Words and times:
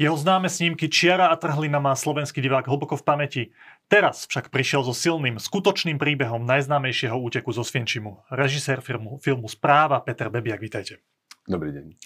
Jeho 0.00 0.16
známe 0.16 0.48
snímky 0.48 0.88
Čiara 0.88 1.28
a 1.28 1.36
trhlina 1.36 1.76
má 1.76 1.92
slovenský 1.92 2.40
divák 2.40 2.64
hlboko 2.64 2.96
v 2.96 3.04
pamäti. 3.04 3.42
Teraz 3.84 4.24
však 4.24 4.48
prišiel 4.48 4.80
so 4.80 4.96
silným, 4.96 5.36
skutočným 5.36 6.00
príbehom 6.00 6.40
najznámejšieho 6.48 7.12
úteku 7.20 7.52
zo 7.52 7.60
Svienčimu. 7.60 8.24
Režisér 8.32 8.80
filmu, 8.80 9.20
filmu 9.20 9.44
Správa 9.44 10.00
Peter 10.00 10.32
Bebiak, 10.32 10.56
vítajte. 10.56 11.04
Dobrý 11.44 11.76
deň. 11.76 12.00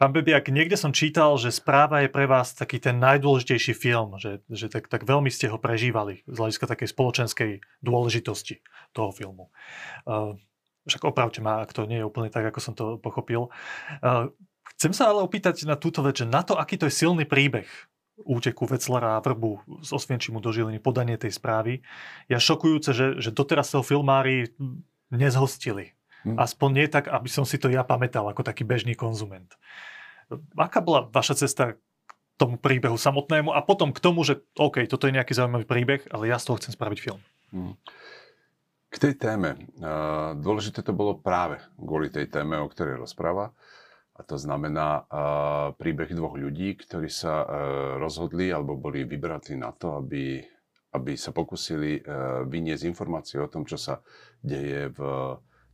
Pán 0.00 0.16
Bebiak, 0.16 0.48
niekde 0.48 0.80
som 0.80 0.96
čítal, 0.96 1.36
že 1.36 1.52
Správa 1.52 2.00
je 2.00 2.08
pre 2.08 2.24
vás 2.24 2.56
taký 2.56 2.80
ten 2.80 2.96
najdôležitejší 2.96 3.76
film, 3.76 4.16
že, 4.16 4.40
že 4.48 4.72
tak, 4.72 4.88
tak 4.88 5.04
veľmi 5.04 5.28
ste 5.28 5.52
ho 5.52 5.60
prežívali 5.60 6.24
z 6.24 6.36
hľadiska 6.40 6.64
takej 6.64 6.96
spoločenskej 6.96 7.50
dôležitosti 7.84 8.64
toho 8.96 9.12
filmu. 9.12 9.52
Uh, 10.08 10.40
však 10.88 11.04
opravte 11.04 11.44
ma, 11.44 11.60
ak 11.60 11.76
to 11.76 11.84
nie 11.84 12.00
je 12.00 12.08
úplne 12.08 12.32
tak, 12.32 12.48
ako 12.48 12.60
som 12.64 12.72
to 12.72 12.96
pochopil. 12.96 13.52
Uh, 14.00 14.32
Chcem 14.84 15.00
sa 15.00 15.08
ale 15.08 15.24
opýtať 15.24 15.64
na 15.64 15.80
túto 15.80 16.04
vec, 16.04 16.20
že 16.20 16.28
na 16.28 16.44
to, 16.44 16.60
aký 16.60 16.76
to 16.76 16.84
je 16.84 16.92
silný 16.92 17.24
príbeh 17.24 17.64
úteku 18.20 18.68
Veclera 18.68 19.16
a 19.16 19.24
Vrbu 19.24 19.80
z 19.80 19.96
Osvienčimu 19.96 20.44
do 20.44 20.52
Žiliny, 20.52 20.76
podanie 20.76 21.16
tej 21.16 21.32
správy, 21.32 21.80
je 22.28 22.36
šokujúce, 22.36 22.92
že, 22.92 23.16
že 23.16 23.32
doteraz 23.32 23.72
sa 23.72 23.80
filmári 23.80 24.52
nezhostili. 25.08 25.96
Hmm. 26.28 26.36
Aspoň 26.36 26.68
nie 26.68 26.86
tak, 26.92 27.08
aby 27.08 27.32
som 27.32 27.48
si 27.48 27.56
to 27.56 27.72
ja 27.72 27.80
pamätal 27.80 28.28
ako 28.28 28.44
taký 28.44 28.68
bežný 28.68 28.92
konzument. 28.92 29.56
Aká 30.52 30.84
bola 30.84 31.08
vaša 31.08 31.48
cesta 31.48 31.80
k 32.04 32.10
tomu 32.36 32.60
príbehu 32.60 33.00
samotnému 33.00 33.56
a 33.56 33.64
potom 33.64 33.88
k 33.88 34.04
tomu, 34.04 34.20
že 34.20 34.44
OK, 34.60 34.84
toto 34.84 35.08
je 35.08 35.16
nejaký 35.16 35.32
zaujímavý 35.32 35.64
príbeh, 35.64 36.12
ale 36.12 36.28
ja 36.28 36.36
z 36.36 36.52
toho 36.52 36.60
chcem 36.60 36.76
spraviť 36.76 36.98
film. 37.00 37.24
Hmm. 37.56 37.72
K 38.92 39.00
tej 39.00 39.16
téme. 39.16 39.64
Dôležité 40.44 40.84
to 40.84 40.92
bolo 40.92 41.16
práve 41.16 41.56
kvôli 41.80 42.12
tej 42.12 42.28
téme, 42.28 42.60
o 42.60 42.68
ktorej 42.68 43.00
rozpráva. 43.00 43.56
A 44.14 44.22
to 44.22 44.38
znamená 44.38 45.10
príbeh 45.74 46.14
dvoch 46.14 46.38
ľudí, 46.38 46.78
ktorí 46.78 47.10
sa 47.10 47.42
uh, 47.42 47.48
rozhodli 47.98 48.54
alebo 48.54 48.78
boli 48.78 49.02
vybratí 49.02 49.58
na 49.58 49.74
to, 49.74 49.98
aby, 49.98 50.38
aby 50.94 51.12
sa 51.18 51.34
pokusili 51.34 51.98
uh, 51.98 52.46
vyniesť 52.46 52.86
informácie 52.86 53.42
o 53.42 53.50
tom, 53.50 53.66
čo 53.66 53.74
sa 53.74 53.98
deje 54.38 54.94
v 54.94 55.00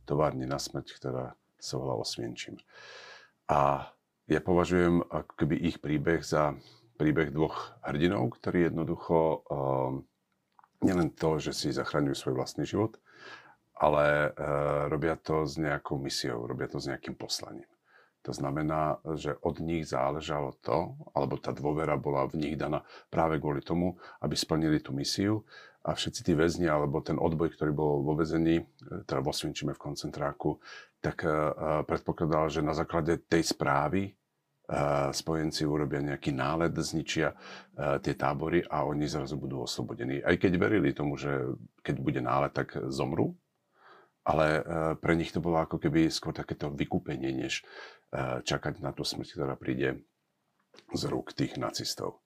továrni 0.09 0.49
na 0.49 0.57
smrť, 0.57 0.87
ktorá 0.97 1.37
sa 1.61 1.73
volá 1.77 1.93
Osvienčím. 2.01 2.57
A 3.45 3.93
ja 4.25 4.41
považujem 4.41 5.05
ako 5.05 5.45
ich 5.61 5.77
príbeh 5.77 6.25
za 6.25 6.57
príbeh 6.97 7.29
dvoch 7.29 7.77
hrdinov, 7.85 8.41
ktorí 8.41 8.73
jednoducho 8.73 9.17
uh, 9.45 10.01
nielen 10.81 11.13
to, 11.13 11.37
že 11.37 11.53
si 11.53 11.69
zachraňujú 11.69 12.17
svoj 12.17 12.41
vlastný 12.41 12.65
život, 12.65 12.97
ale 13.77 14.33
uh, 14.33 14.89
robia 14.89 15.13
to 15.13 15.45
s 15.45 15.61
nejakou 15.61 16.01
misiou, 16.01 16.49
robia 16.49 16.65
to 16.65 16.81
s 16.81 16.89
nejakým 16.89 17.13
poslaním. 17.13 17.69
To 18.21 18.37
znamená, 18.37 19.01
že 19.17 19.33
od 19.41 19.57
nich 19.57 19.89
záležalo 19.89 20.53
to, 20.61 20.93
alebo 21.17 21.41
tá 21.41 21.49
dôvera 21.49 21.97
bola 21.97 22.29
v 22.29 22.37
nich 22.37 22.55
daná 22.57 22.85
práve 23.09 23.41
kvôli 23.41 23.65
tomu, 23.65 23.97
aby 24.21 24.37
splnili 24.37 24.77
tú 24.77 24.93
misiu 24.93 25.41
a 25.81 25.97
všetci 25.97 26.21
tí 26.29 26.33
väzni, 26.37 26.69
alebo 26.69 27.01
ten 27.01 27.17
odboj, 27.17 27.57
ktorý 27.57 27.73
bol 27.73 28.05
vo 28.05 28.13
väzení, 28.13 28.61
teda 29.09 29.25
vo 29.25 29.33
Svinčime 29.33 29.73
v 29.73 29.81
koncentráku, 29.81 30.61
tak 31.01 31.25
uh, 31.25 31.81
predpokladal, 31.81 32.53
že 32.53 32.61
na 32.61 32.77
základe 32.77 33.17
tej 33.25 33.41
správy 33.41 34.13
uh, 34.13 35.09
spojenci 35.09 35.65
urobia 35.65 36.05
nejaký 36.05 36.29
nálet, 36.37 36.77
zničia 36.77 37.33
uh, 37.33 37.97
tie 37.97 38.13
tábory 38.13 38.61
a 38.69 38.85
oni 38.85 39.09
zrazu 39.09 39.41
budú 39.41 39.65
oslobodení. 39.65 40.21
Aj 40.21 40.37
keď 40.37 40.61
verili 40.61 40.93
tomu, 40.93 41.17
že 41.17 41.57
keď 41.81 41.95
bude 41.97 42.21
nálet, 42.21 42.53
tak 42.53 42.77
zomru, 42.93 43.33
ale 44.21 44.45
e, 44.57 44.61
pre 45.01 45.13
nich 45.17 45.33
to 45.33 45.41
bolo 45.41 45.61
ako 45.61 45.81
keby 45.81 46.09
skôr 46.13 46.33
takéto 46.35 46.69
vykúpenie, 46.69 47.33
než 47.33 47.65
e, 48.13 48.41
čakať 48.45 48.81
na 48.81 48.93
tú 48.93 49.01
smrť, 49.01 49.33
ktorá 49.33 49.55
príde 49.57 50.05
z 50.93 51.01
rúk 51.09 51.33
tých 51.33 51.57
nacistov. 51.57 52.21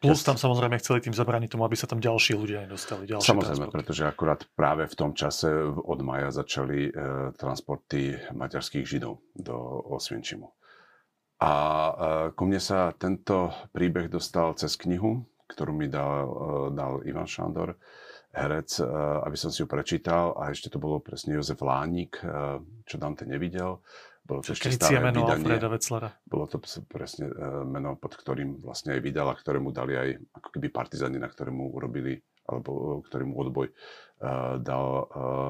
Plus 0.00 0.24
tam 0.24 0.40
samozrejme 0.40 0.80
chceli 0.80 1.04
tým 1.04 1.12
zabrániť 1.12 1.52
tomu, 1.52 1.68
aby 1.68 1.76
sa 1.76 1.84
tam 1.84 2.00
ďalší 2.00 2.32
ľudia 2.32 2.64
nedostali. 2.64 3.04
Ďalšie 3.04 3.36
samozrejme, 3.36 3.68
transporty. 3.68 3.76
pretože 3.76 4.02
akurát 4.08 4.40
práve 4.56 4.88
v 4.88 4.96
tom 4.96 5.12
čase 5.12 5.52
od 5.68 6.00
maja 6.00 6.32
začali 6.32 6.88
e, 6.88 6.92
transporty 7.36 8.16
maďarských 8.32 8.88
židov 8.88 9.20
do 9.36 9.56
Osvienčimu. 9.92 10.48
A 11.44 11.52
e, 11.52 11.92
ku 12.32 12.48
mne 12.48 12.60
sa 12.64 12.96
tento 12.96 13.52
príbeh 13.76 14.08
dostal 14.08 14.56
cez 14.56 14.72
knihu, 14.80 15.28
ktorú 15.52 15.76
mi 15.76 15.92
dal, 15.92 16.08
e, 16.24 16.28
dal 16.72 17.04
Ivan 17.04 17.28
Šandor 17.28 17.76
herec, 18.30 18.70
eh, 18.80 18.86
aby 19.26 19.36
som 19.36 19.50
si 19.50 19.62
ju 19.62 19.66
prečítal 19.66 20.38
a 20.38 20.54
ešte 20.54 20.70
to 20.70 20.78
bolo 20.78 21.02
presne 21.02 21.34
Jozef 21.34 21.58
Lánik, 21.62 22.22
eh, 22.22 22.62
čo 22.86 22.96
Dante 22.98 23.26
nevidel. 23.26 23.82
Bolo 24.22 24.46
to 24.46 24.54
ešte 24.54 24.78
staré 24.78 25.02
meno 25.02 25.26
vydanie. 25.26 25.42
Alfreda 25.42 25.68
Wetzlera. 25.72 26.08
Bolo 26.22 26.46
to 26.46 26.62
presne 26.86 27.26
eh, 27.26 27.64
meno, 27.66 27.98
pod 27.98 28.14
ktorým 28.14 28.62
vlastne 28.62 28.94
aj 28.94 29.00
vydal 29.02 29.26
a 29.26 29.34
ktorému 29.34 29.74
dali 29.74 29.98
aj 29.98 30.08
ako 30.38 30.48
keby 30.54 30.70
partizani, 30.70 31.18
na 31.18 31.26
ktorému 31.26 31.74
urobili 31.74 32.14
alebo 32.50 32.98
ktorému 33.06 33.30
odboj 33.46 33.70
dal, 34.58 34.84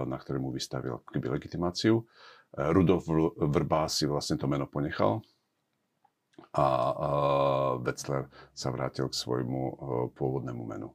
na 0.04 0.20
ktorému 0.20 0.52
vystavil 0.52 1.00
ako 1.00 1.16
keby 1.16 1.32
legitimáciu. 1.32 1.96
Rudolf 2.52 3.08
Vrba 3.40 3.88
si 3.88 4.04
vlastne 4.04 4.36
to 4.36 4.44
meno 4.44 4.68
ponechal 4.68 5.24
a 6.52 6.66
Wetzler 7.80 8.28
sa 8.52 8.68
vrátil 8.68 9.08
k 9.08 9.16
svojmu 9.16 9.60
pôvodnému 10.12 10.60
menu. 10.60 10.92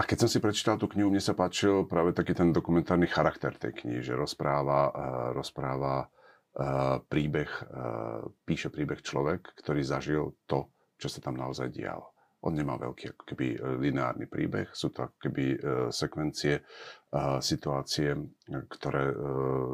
A 0.00 0.08
keď 0.08 0.24
som 0.24 0.32
si 0.32 0.40
prečítal 0.40 0.80
tú 0.80 0.88
knihu, 0.88 1.12
mne 1.12 1.20
sa 1.20 1.36
páčil 1.36 1.84
práve 1.84 2.16
taký 2.16 2.32
ten 2.32 2.56
dokumentárny 2.56 3.04
charakter 3.04 3.52
tej 3.52 3.84
knihy, 3.84 4.00
že 4.00 4.16
rozpráva, 4.16 4.88
uh, 4.88 4.92
rozpráva 5.36 6.08
uh, 6.08 7.04
príbeh, 7.04 7.52
uh, 7.68 8.24
píše 8.48 8.72
príbeh 8.72 9.04
človek, 9.04 9.52
ktorý 9.60 9.84
zažil 9.84 10.40
to, 10.48 10.72
čo 10.96 11.12
sa 11.12 11.20
tam 11.20 11.36
naozaj 11.36 11.68
dialo. 11.68 12.16
On 12.40 12.56
nemá 12.56 12.80
veľký 12.80 13.12
ako 13.12 13.22
keby 13.28 13.46
lineárny 13.76 14.24
príbeh, 14.24 14.72
sú 14.72 14.88
to 14.88 15.04
ako 15.04 15.28
keby 15.28 15.60
sekvencie, 15.92 16.64
situácie, 17.44 18.16
ktoré 18.48 19.12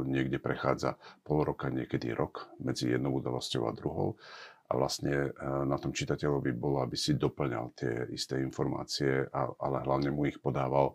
niekde 0.03 0.43
prechádza 0.43 0.99
pol 1.23 1.47
roka, 1.47 1.71
niekedy 1.71 2.11
rok 2.11 2.51
medzi 2.59 2.91
jednou 2.91 3.23
udalosťou 3.23 3.71
a 3.71 3.77
druhou 3.79 4.19
a 4.67 4.73
vlastne 4.75 5.31
e, 5.31 5.47
na 5.65 5.79
tom 5.79 5.95
čitateľovi 5.95 6.51
bolo, 6.59 6.83
aby 6.83 6.99
si 6.99 7.15
doplňal 7.15 7.65
tie 7.79 7.95
isté 8.11 8.43
informácie, 8.43 9.31
ale 9.35 9.77
hlavne 9.87 10.11
mu 10.11 10.27
ich 10.27 10.43
podával 10.43 10.95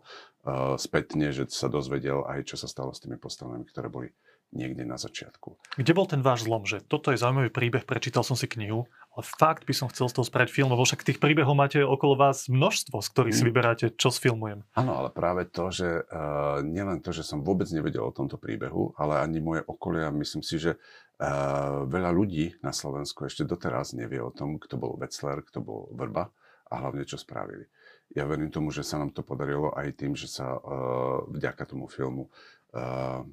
spätne, 0.76 1.32
že 1.32 1.48
sa 1.48 1.72
dozvedel 1.72 2.24
aj, 2.28 2.52
čo 2.52 2.56
sa 2.60 2.68
stalo 2.68 2.92
s 2.92 3.00
tými 3.00 3.16
postavami, 3.16 3.64
ktoré 3.64 3.88
boli 3.88 4.08
niekde 4.52 4.84
na 4.84 5.00
začiatku. 5.00 5.80
Kde 5.80 5.92
bol 5.96 6.04
ten 6.04 6.20
váš 6.20 6.44
zlom, 6.44 6.68
že 6.68 6.84
toto 6.84 7.08
je 7.08 7.16
zaujímavý 7.16 7.48
príbeh, 7.48 7.88
prečítal 7.88 8.20
som 8.20 8.36
si 8.36 8.44
knihu, 8.44 8.84
ale 9.12 9.24
fakt 9.28 9.68
by 9.68 9.74
som 9.76 9.92
chcel 9.92 10.08
z 10.08 10.16
toho 10.16 10.26
spraviť 10.26 10.48
film, 10.48 10.72
lebo 10.72 10.88
však 10.88 11.04
tých 11.04 11.20
príbehov 11.20 11.52
máte 11.52 11.84
okolo 11.84 12.16
vás 12.16 12.48
množstvo, 12.48 12.96
z 13.04 13.08
ktorých 13.12 13.36
si 13.36 13.44
mm. 13.44 13.48
vyberáte, 13.52 13.86
čo 13.92 14.08
sfilmujem. 14.08 14.64
Áno, 14.72 14.92
ale 14.96 15.12
práve 15.12 15.44
to, 15.52 15.68
že 15.68 16.08
uh, 16.08 16.64
nielen 16.64 17.04
to, 17.04 17.12
že 17.12 17.20
som 17.20 17.44
vôbec 17.44 17.68
nevedel 17.68 18.08
o 18.08 18.16
tomto 18.16 18.40
príbehu, 18.40 18.96
ale 18.96 19.20
ani 19.20 19.44
moje 19.44 19.62
okolie, 19.68 20.08
myslím 20.16 20.40
si, 20.40 20.56
že 20.56 20.80
uh, 20.80 21.84
veľa 21.84 22.08
ľudí 22.08 22.56
na 22.64 22.72
Slovensku 22.72 23.28
ešte 23.28 23.44
doteraz 23.44 23.92
nevie 23.92 24.24
o 24.24 24.32
tom, 24.32 24.56
kto 24.56 24.80
bol 24.80 24.96
Wetzler, 24.96 25.44
kto 25.44 25.60
bol 25.60 25.92
Vrba 25.92 26.32
a 26.72 26.74
hlavne 26.80 27.04
čo 27.04 27.20
spravili. 27.20 27.68
Ja 28.16 28.24
verím 28.24 28.48
tomu, 28.48 28.72
že 28.72 28.80
sa 28.80 28.96
nám 28.96 29.12
to 29.12 29.20
podarilo 29.20 29.76
aj 29.76 29.92
tým, 29.92 30.16
že 30.16 30.24
sa 30.24 30.56
uh, 30.56 31.28
vďaka 31.28 31.68
tomu 31.68 31.84
filmu 31.84 32.32
uh, 32.72 33.28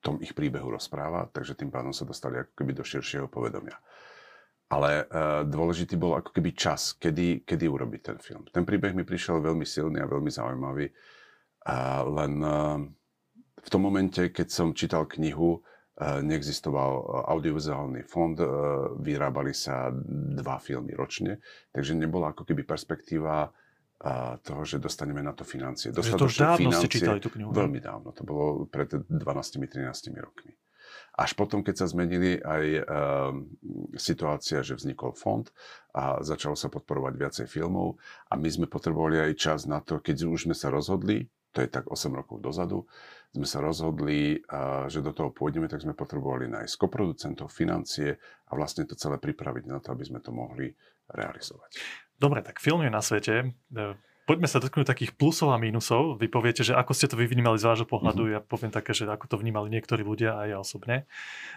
tom 0.00 0.16
ich 0.24 0.32
príbehu 0.32 0.72
rozpráva, 0.72 1.28
takže 1.28 1.56
tým 1.56 1.68
pádom 1.68 1.92
sa 1.92 2.08
dostali 2.08 2.40
ako 2.40 2.52
keby 2.56 2.72
do 2.72 2.84
širšieho 2.84 3.28
povedomia. 3.28 3.76
Ale 4.70 5.02
uh, 5.02 5.42
dôležitý 5.42 5.98
bol 5.98 6.14
ako 6.14 6.30
keby 6.30 6.54
čas, 6.54 6.94
kedy, 6.94 7.42
kedy 7.42 7.66
urobiť 7.66 8.00
ten 8.06 8.18
film. 8.22 8.46
Ten 8.54 8.62
príbeh 8.62 8.94
mi 8.94 9.02
prišiel 9.02 9.42
veľmi 9.42 9.66
silný 9.66 9.98
a 9.98 10.06
veľmi 10.06 10.30
zaujímavý. 10.30 10.86
Uh, 11.66 12.00
len 12.22 12.32
uh, 12.38 12.78
v 13.60 13.68
tom 13.68 13.82
momente, 13.82 14.30
keď 14.30 14.46
som 14.46 14.70
čítal 14.70 15.10
knihu, 15.10 15.58
uh, 15.58 16.22
neexistoval 16.22 17.26
audiovizuálny 17.34 18.06
fond, 18.06 18.38
uh, 18.38 18.46
vyrábali 19.02 19.50
sa 19.50 19.90
dva 20.38 20.62
filmy 20.62 20.94
ročne, 20.94 21.42
takže 21.74 21.98
nebola 21.98 22.30
ako 22.30 22.46
keby 22.46 22.62
perspektíva 22.62 23.50
a 24.00 24.40
toho, 24.40 24.64
že 24.64 24.80
dostaneme 24.80 25.20
na 25.20 25.36
to 25.36 25.44
financie. 25.44 25.92
Dostatočné 25.92 26.16
to 26.16 26.24
už 26.24 26.36
dávno 26.40 26.56
financie, 26.56 26.88
ste 26.88 26.96
čítali 27.04 27.20
tú 27.20 27.28
knihu. 27.36 27.52
Veľmi 27.52 27.84
dávno, 27.84 28.16
to 28.16 28.24
bolo 28.24 28.64
pred 28.64 28.88
12-13 28.96 29.84
rokmi. 30.16 30.56
Až 31.16 31.36
potom, 31.36 31.60
keď 31.60 31.84
sa 31.84 31.90
zmenili 31.90 32.40
aj 32.40 32.64
uh, 32.80 32.82
situácia, 33.98 34.64
že 34.64 34.78
vznikol 34.78 35.12
fond 35.12 35.44
a 35.92 36.22
začalo 36.22 36.54
sa 36.54 36.72
podporovať 36.72 37.14
viacej 37.18 37.46
filmov 37.46 38.00
a 38.30 38.38
my 38.38 38.48
sme 38.48 38.66
potrebovali 38.70 39.20
aj 39.20 39.32
čas 39.36 39.60
na 39.66 39.82
to, 39.84 39.98
keď 39.98 40.26
už 40.26 40.48
sme 40.50 40.56
sa 40.56 40.72
rozhodli, 40.72 41.28
to 41.50 41.60
je 41.60 41.68
tak 41.68 41.90
8 41.90 42.14
rokov 42.14 42.38
dozadu, 42.38 42.86
sme 43.30 43.46
sa 43.46 43.58
rozhodli, 43.62 44.38
uh, 44.38 44.86
že 44.86 45.02
do 45.02 45.10
toho 45.14 45.30
pôjdeme, 45.30 45.70
tak 45.70 45.82
sme 45.82 45.94
potrebovali 45.94 46.50
nájsť 46.50 46.74
koproducentov, 46.78 47.50
financie 47.50 48.16
a 48.20 48.52
vlastne 48.54 48.86
to 48.86 48.98
celé 48.98 49.18
pripraviť 49.18 49.64
na 49.70 49.78
to, 49.78 49.94
aby 49.94 50.04
sme 50.06 50.18
to 50.18 50.34
mohli 50.34 50.70
realizovať. 51.10 51.78
Dobre, 52.20 52.44
tak 52.44 52.60
film 52.60 52.84
je 52.84 52.90
na 52.92 53.00
svete. 53.00 53.56
Poďme 54.28 54.46
sa 54.46 54.62
dotknúť 54.62 54.86
takých 54.86 55.12
plusov 55.16 55.50
a 55.50 55.58
mínusov. 55.58 56.20
Vy 56.20 56.30
poviete, 56.30 56.62
že 56.62 56.76
ako 56.76 56.92
ste 56.94 57.10
to 57.10 57.18
vy 57.18 57.26
vnímali 57.26 57.58
z 57.58 57.66
vášho 57.66 57.88
pohľadu, 57.88 58.28
mm-hmm. 58.28 58.36
ja 58.38 58.46
poviem 58.46 58.72
také, 58.72 58.94
že 58.94 59.08
ako 59.08 59.26
to 59.26 59.36
vnímali 59.40 59.72
niektorí 59.72 60.06
ľudia 60.06 60.38
a 60.38 60.46
ja 60.46 60.56
osobne. 60.62 61.10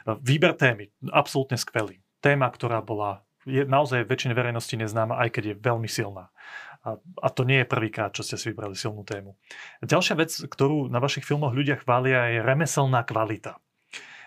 Výber 0.08 0.58
témy, 0.58 0.90
absolútne 1.14 1.60
skvelý. 1.60 2.02
Téma, 2.24 2.50
ktorá 2.50 2.80
bola 2.82 3.22
je 3.44 3.68
naozaj 3.68 4.08
väčšine 4.08 4.34
verejnosti 4.36 4.76
neznáma, 4.76 5.20
aj 5.20 5.30
keď 5.36 5.44
je 5.54 5.56
veľmi 5.60 5.90
silná. 5.92 6.32
A, 6.84 7.00
a 7.00 7.28
to 7.32 7.48
nie 7.48 7.64
je 7.64 7.68
prvýkrát, 7.68 8.12
čo 8.12 8.28
ste 8.28 8.36
si 8.36 8.52
vybrali 8.52 8.76
silnú 8.76 9.08
tému. 9.08 9.40
Ďalšia 9.84 10.16
vec, 10.20 10.32
ktorú 10.36 10.92
na 10.92 11.00
vašich 11.00 11.24
filmoch 11.24 11.56
ľudia 11.56 11.80
chvália, 11.80 12.28
je 12.36 12.40
remeselná 12.44 13.08
kvalita. 13.08 13.60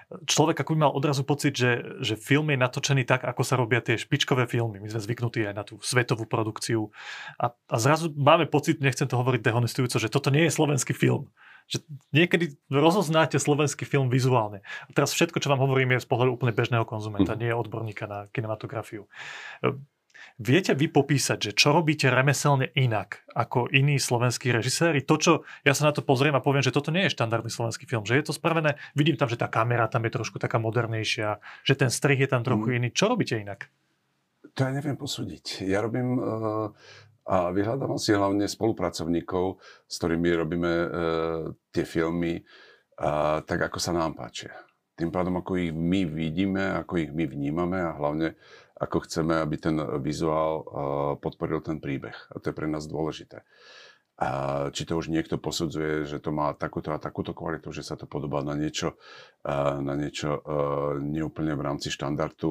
Človek 0.06 0.62
ako 0.62 0.78
by 0.78 0.78
mal 0.86 0.92
odrazu 0.94 1.26
pocit, 1.26 1.58
že, 1.58 1.98
že 1.98 2.14
film 2.14 2.54
je 2.54 2.62
natočený 2.62 3.02
tak, 3.02 3.26
ako 3.26 3.42
sa 3.42 3.58
robia 3.58 3.82
tie 3.82 3.98
špičkové 3.98 4.46
filmy. 4.46 4.78
My 4.78 4.86
sme 4.86 5.02
zvyknutí 5.02 5.42
aj 5.42 5.54
na 5.54 5.66
tú 5.66 5.82
svetovú 5.82 6.30
produkciu. 6.30 6.94
A, 7.42 7.50
a 7.50 7.76
zrazu 7.82 8.14
máme 8.14 8.46
pocit, 8.46 8.78
nechcem 8.78 9.10
to 9.10 9.18
hovoriť 9.18 9.42
dehonestujúco, 9.42 9.98
že 9.98 10.06
toto 10.06 10.30
nie 10.30 10.46
je 10.46 10.54
slovenský 10.54 10.94
film. 10.94 11.26
Že 11.66 11.82
niekedy 12.14 12.54
rozoznáte 12.70 13.42
slovenský 13.42 13.82
film 13.82 14.06
vizuálne. 14.06 14.62
A 14.86 14.90
teraz 14.94 15.10
všetko, 15.10 15.42
čo 15.42 15.50
vám 15.50 15.58
hovorím, 15.58 15.98
je 15.98 16.06
z 16.06 16.08
pohľadu 16.14 16.38
úplne 16.38 16.54
bežného 16.54 16.86
konzumenta, 16.86 17.34
mm. 17.34 17.38
nie 17.42 17.50
je 17.50 17.58
odborníka 17.58 18.06
na 18.06 18.30
kinematografiu. 18.30 19.10
Viete 20.36 20.76
vy 20.76 20.92
popísať, 20.92 21.48
že 21.48 21.52
čo 21.56 21.72
robíte 21.72 22.12
remeselne 22.12 22.68
inak 22.76 23.24
ako 23.32 23.72
iní 23.72 23.96
slovenskí 23.96 24.52
režiséri? 24.52 25.00
To, 25.08 25.16
čo 25.16 25.32
ja 25.64 25.72
sa 25.72 25.88
na 25.88 25.96
to 25.96 26.04
pozriem 26.04 26.36
a 26.36 26.44
poviem, 26.44 26.60
že 26.60 26.76
toto 26.76 26.92
nie 26.92 27.08
je 27.08 27.16
štandardný 27.16 27.48
slovenský 27.48 27.88
film, 27.88 28.04
že 28.04 28.20
je 28.20 28.28
to 28.28 28.36
spravené, 28.36 28.76
vidím 28.92 29.16
tam, 29.16 29.32
že 29.32 29.40
tá 29.40 29.48
kamera 29.48 29.88
tam 29.88 30.04
je 30.04 30.12
trošku 30.12 30.36
taká 30.36 30.60
modernejšia, 30.60 31.40
že 31.64 31.74
ten 31.80 31.88
strih 31.88 32.20
je 32.20 32.28
tam 32.28 32.44
trochu 32.44 32.68
mm. 32.68 32.76
iný. 32.76 32.88
Čo 32.92 33.16
robíte 33.16 33.40
inak? 33.40 33.72
To 34.52 34.60
ja 34.60 34.76
neviem 34.76 35.00
posúdiť. 35.00 35.64
Ja 35.64 35.80
robím 35.80 36.20
uh, 36.20 36.68
a 37.24 37.48
vyhľadávam 37.56 37.96
si 37.96 38.12
hlavne 38.12 38.44
spolupracovníkov, 38.44 39.56
s 39.88 39.94
ktorými 39.96 40.36
robíme 40.36 40.72
uh, 40.72 40.88
tie 41.72 41.88
filmy 41.88 42.44
uh, 42.44 43.40
tak, 43.40 43.72
ako 43.72 43.80
sa 43.80 43.96
nám 43.96 44.12
páčia. 44.12 44.52
Tým 45.00 45.08
pádom, 45.08 45.40
ako 45.40 45.56
ich 45.56 45.72
my 45.72 46.04
vidíme, 46.04 46.76
ako 46.76 47.00
ich 47.00 47.12
my 47.12 47.24
vnímame 47.24 47.80
a 47.80 47.96
hlavne 47.96 48.36
ako 48.76 49.08
chceme, 49.08 49.40
aby 49.40 49.56
ten 49.56 49.76
vizuál 50.04 50.62
podporil 51.20 51.64
ten 51.64 51.80
príbeh. 51.80 52.16
A 52.32 52.40
to 52.40 52.52
je 52.52 52.56
pre 52.56 52.68
nás 52.68 52.84
dôležité. 52.84 53.42
A 54.16 54.28
či 54.72 54.88
to 54.88 54.96
už 54.96 55.12
niekto 55.12 55.36
posudzuje, 55.36 56.08
že 56.08 56.24
to 56.24 56.32
má 56.32 56.56
takúto 56.56 56.88
a 56.88 56.96
takúto 56.96 57.36
kvalitu, 57.36 57.68
že 57.68 57.84
sa 57.84 58.00
to 58.00 58.08
podobá 58.08 58.40
na 58.40 58.56
niečo, 58.56 58.96
na 59.80 59.92
niečo 59.92 60.40
neúplne 61.04 61.52
v 61.52 61.64
rámci 61.64 61.92
štandardu 61.92 62.48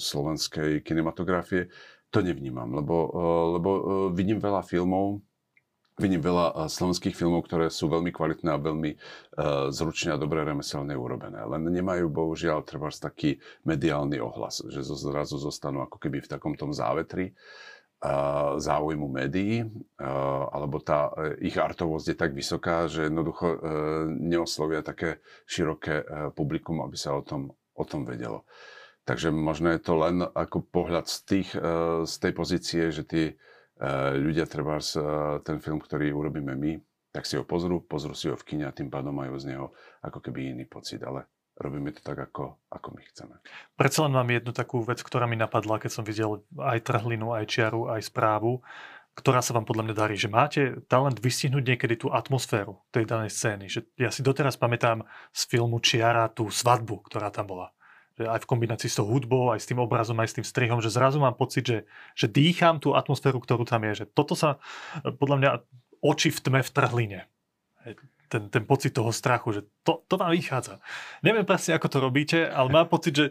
slovenskej 0.00 0.80
kinematografie, 0.80 1.68
to 2.08 2.24
nevnímam, 2.24 2.72
lebo, 2.72 3.08
lebo 3.56 3.70
vidím 4.12 4.40
veľa 4.40 4.64
filmov, 4.64 5.20
Vidím 6.02 6.18
veľa 6.18 6.46
eh, 6.50 6.54
slovenských 6.66 7.14
filmov, 7.14 7.46
ktoré 7.46 7.70
sú 7.70 7.86
veľmi 7.86 8.10
kvalitné 8.10 8.50
a 8.50 8.58
veľmi 8.58 8.90
uh, 8.90 9.70
zručne 9.70 10.10
a 10.10 10.18
dobre 10.18 10.42
remeselne 10.42 10.98
urobené. 10.98 11.38
Len 11.46 11.62
nemajú 11.70 12.10
bohužiaľ 12.10 12.66
treba 12.66 12.90
taký 12.90 13.38
mediálny 13.62 14.18
ohlas, 14.18 14.66
že 14.66 14.82
zrazu 14.82 15.38
zostanú 15.38 15.86
ako 15.86 16.02
keby 16.02 16.26
v 16.26 16.30
takom 16.34 16.58
tom 16.58 16.74
závetri 16.74 17.30
uh, 17.30 18.58
záujmu 18.58 19.06
médií, 19.06 19.62
alebo 20.50 20.82
tá 20.82 21.14
ich 21.38 21.54
artovosť 21.54 22.06
je 22.10 22.16
tak 22.18 22.34
vysoká, 22.34 22.90
že 22.90 23.06
jednoducho 23.06 23.62
neoslovia 24.18 24.82
také 24.82 25.22
široké 25.46 26.02
publikum, 26.34 26.82
aby 26.82 26.98
sa 26.98 27.14
o 27.14 27.22
tom, 27.22 27.54
o 27.78 27.84
tom 27.86 28.02
vedelo. 28.02 28.42
Takže 29.06 29.30
možno 29.30 29.70
je 29.70 29.80
to 29.82 29.94
len 29.98 30.26
ako 30.26 30.66
pohľad 30.66 31.06
z, 31.06 31.18
tých, 31.26 31.50
z 32.06 32.14
tej 32.18 32.32
pozície, 32.34 32.90
že 32.90 33.06
tí 33.06 33.22
Eh, 33.32 33.61
ľudia 34.18 34.46
treba 34.46 34.78
eh, 34.78 34.86
ten 35.42 35.58
film, 35.58 35.82
ktorý 35.82 36.14
urobíme 36.14 36.54
my, 36.54 36.72
tak 37.12 37.26
si 37.28 37.36
ho 37.36 37.44
pozrú, 37.44 37.82
pozrú 37.84 38.14
si 38.16 38.30
ho 38.30 38.36
v 38.38 38.46
kine 38.46 38.64
a 38.64 38.72
tým 38.72 38.88
pádom 38.88 39.12
majú 39.12 39.36
z 39.36 39.52
neho 39.52 39.74
ako 40.00 40.18
keby 40.22 40.54
iný 40.56 40.64
pocit, 40.64 41.02
ale 41.04 41.28
robíme 41.60 41.92
to 41.92 42.00
tak, 42.00 42.16
ako, 42.16 42.62
ako 42.72 42.88
my 42.96 43.02
chceme. 43.12 43.34
Predsa 43.76 44.08
len 44.08 44.16
mám 44.16 44.28
jednu 44.30 44.56
takú 44.56 44.80
vec, 44.80 45.04
ktorá 45.04 45.28
mi 45.28 45.36
napadla, 45.36 45.76
keď 45.76 45.90
som 45.92 46.04
videl 46.06 46.40
aj 46.56 46.80
trhlinu, 46.88 47.36
aj 47.36 47.44
čiaru, 47.44 47.92
aj 47.92 48.08
správu, 48.08 48.64
ktorá 49.12 49.44
sa 49.44 49.52
vám 49.52 49.68
podľa 49.68 49.92
mňa 49.92 49.94
darí, 49.98 50.16
že 50.16 50.32
máte 50.32 50.80
talent 50.88 51.20
vystihnúť 51.20 51.60
niekedy 51.60 52.00
tú 52.00 52.08
atmosféru 52.08 52.80
tej 52.88 53.04
danej 53.04 53.36
scény. 53.36 53.68
Že 53.68 53.80
ja 54.00 54.08
si 54.08 54.24
doteraz 54.24 54.56
pamätám 54.56 55.04
z 55.36 55.42
filmu 55.52 55.84
Čiara 55.84 56.32
tú 56.32 56.48
svadbu, 56.48 57.04
ktorá 57.12 57.28
tam 57.28 57.52
bola 57.52 57.76
že 58.18 58.28
aj 58.28 58.44
v 58.44 58.50
kombinácii 58.50 58.88
s 58.92 58.98
tou 59.00 59.08
hudbou, 59.08 59.52
aj 59.52 59.64
s 59.64 59.68
tým 59.68 59.80
obrazom, 59.80 60.18
aj 60.20 60.28
s 60.32 60.36
tým 60.40 60.46
strihom, 60.46 60.84
že 60.84 60.92
zrazu 60.92 61.16
mám 61.16 61.36
pocit, 61.36 61.64
že, 61.64 61.78
že 62.12 62.28
dýcham 62.28 62.78
tú 62.82 62.92
atmosféru, 62.92 63.40
ktorú 63.40 63.64
tam 63.64 63.88
je. 63.88 64.04
Že 64.04 64.06
toto 64.12 64.34
sa 64.36 64.60
podľa 65.02 65.36
mňa 65.40 65.50
oči 66.04 66.28
v 66.28 66.40
tme 66.42 66.60
v 66.60 66.70
trhline. 66.70 67.20
Ten, 68.32 68.48
ten 68.48 68.64
pocit 68.64 68.96
toho 68.96 69.12
strachu, 69.12 69.48
že 69.52 69.60
to, 69.84 70.04
to 70.08 70.16
vám 70.16 70.32
vychádza. 70.32 70.80
Neviem 71.20 71.44
presne, 71.44 71.76
ako 71.76 71.88
to 71.92 71.98
robíte, 72.00 72.38
ale 72.48 72.72
mám 72.72 72.88
pocit, 72.88 73.12
že 73.12 73.26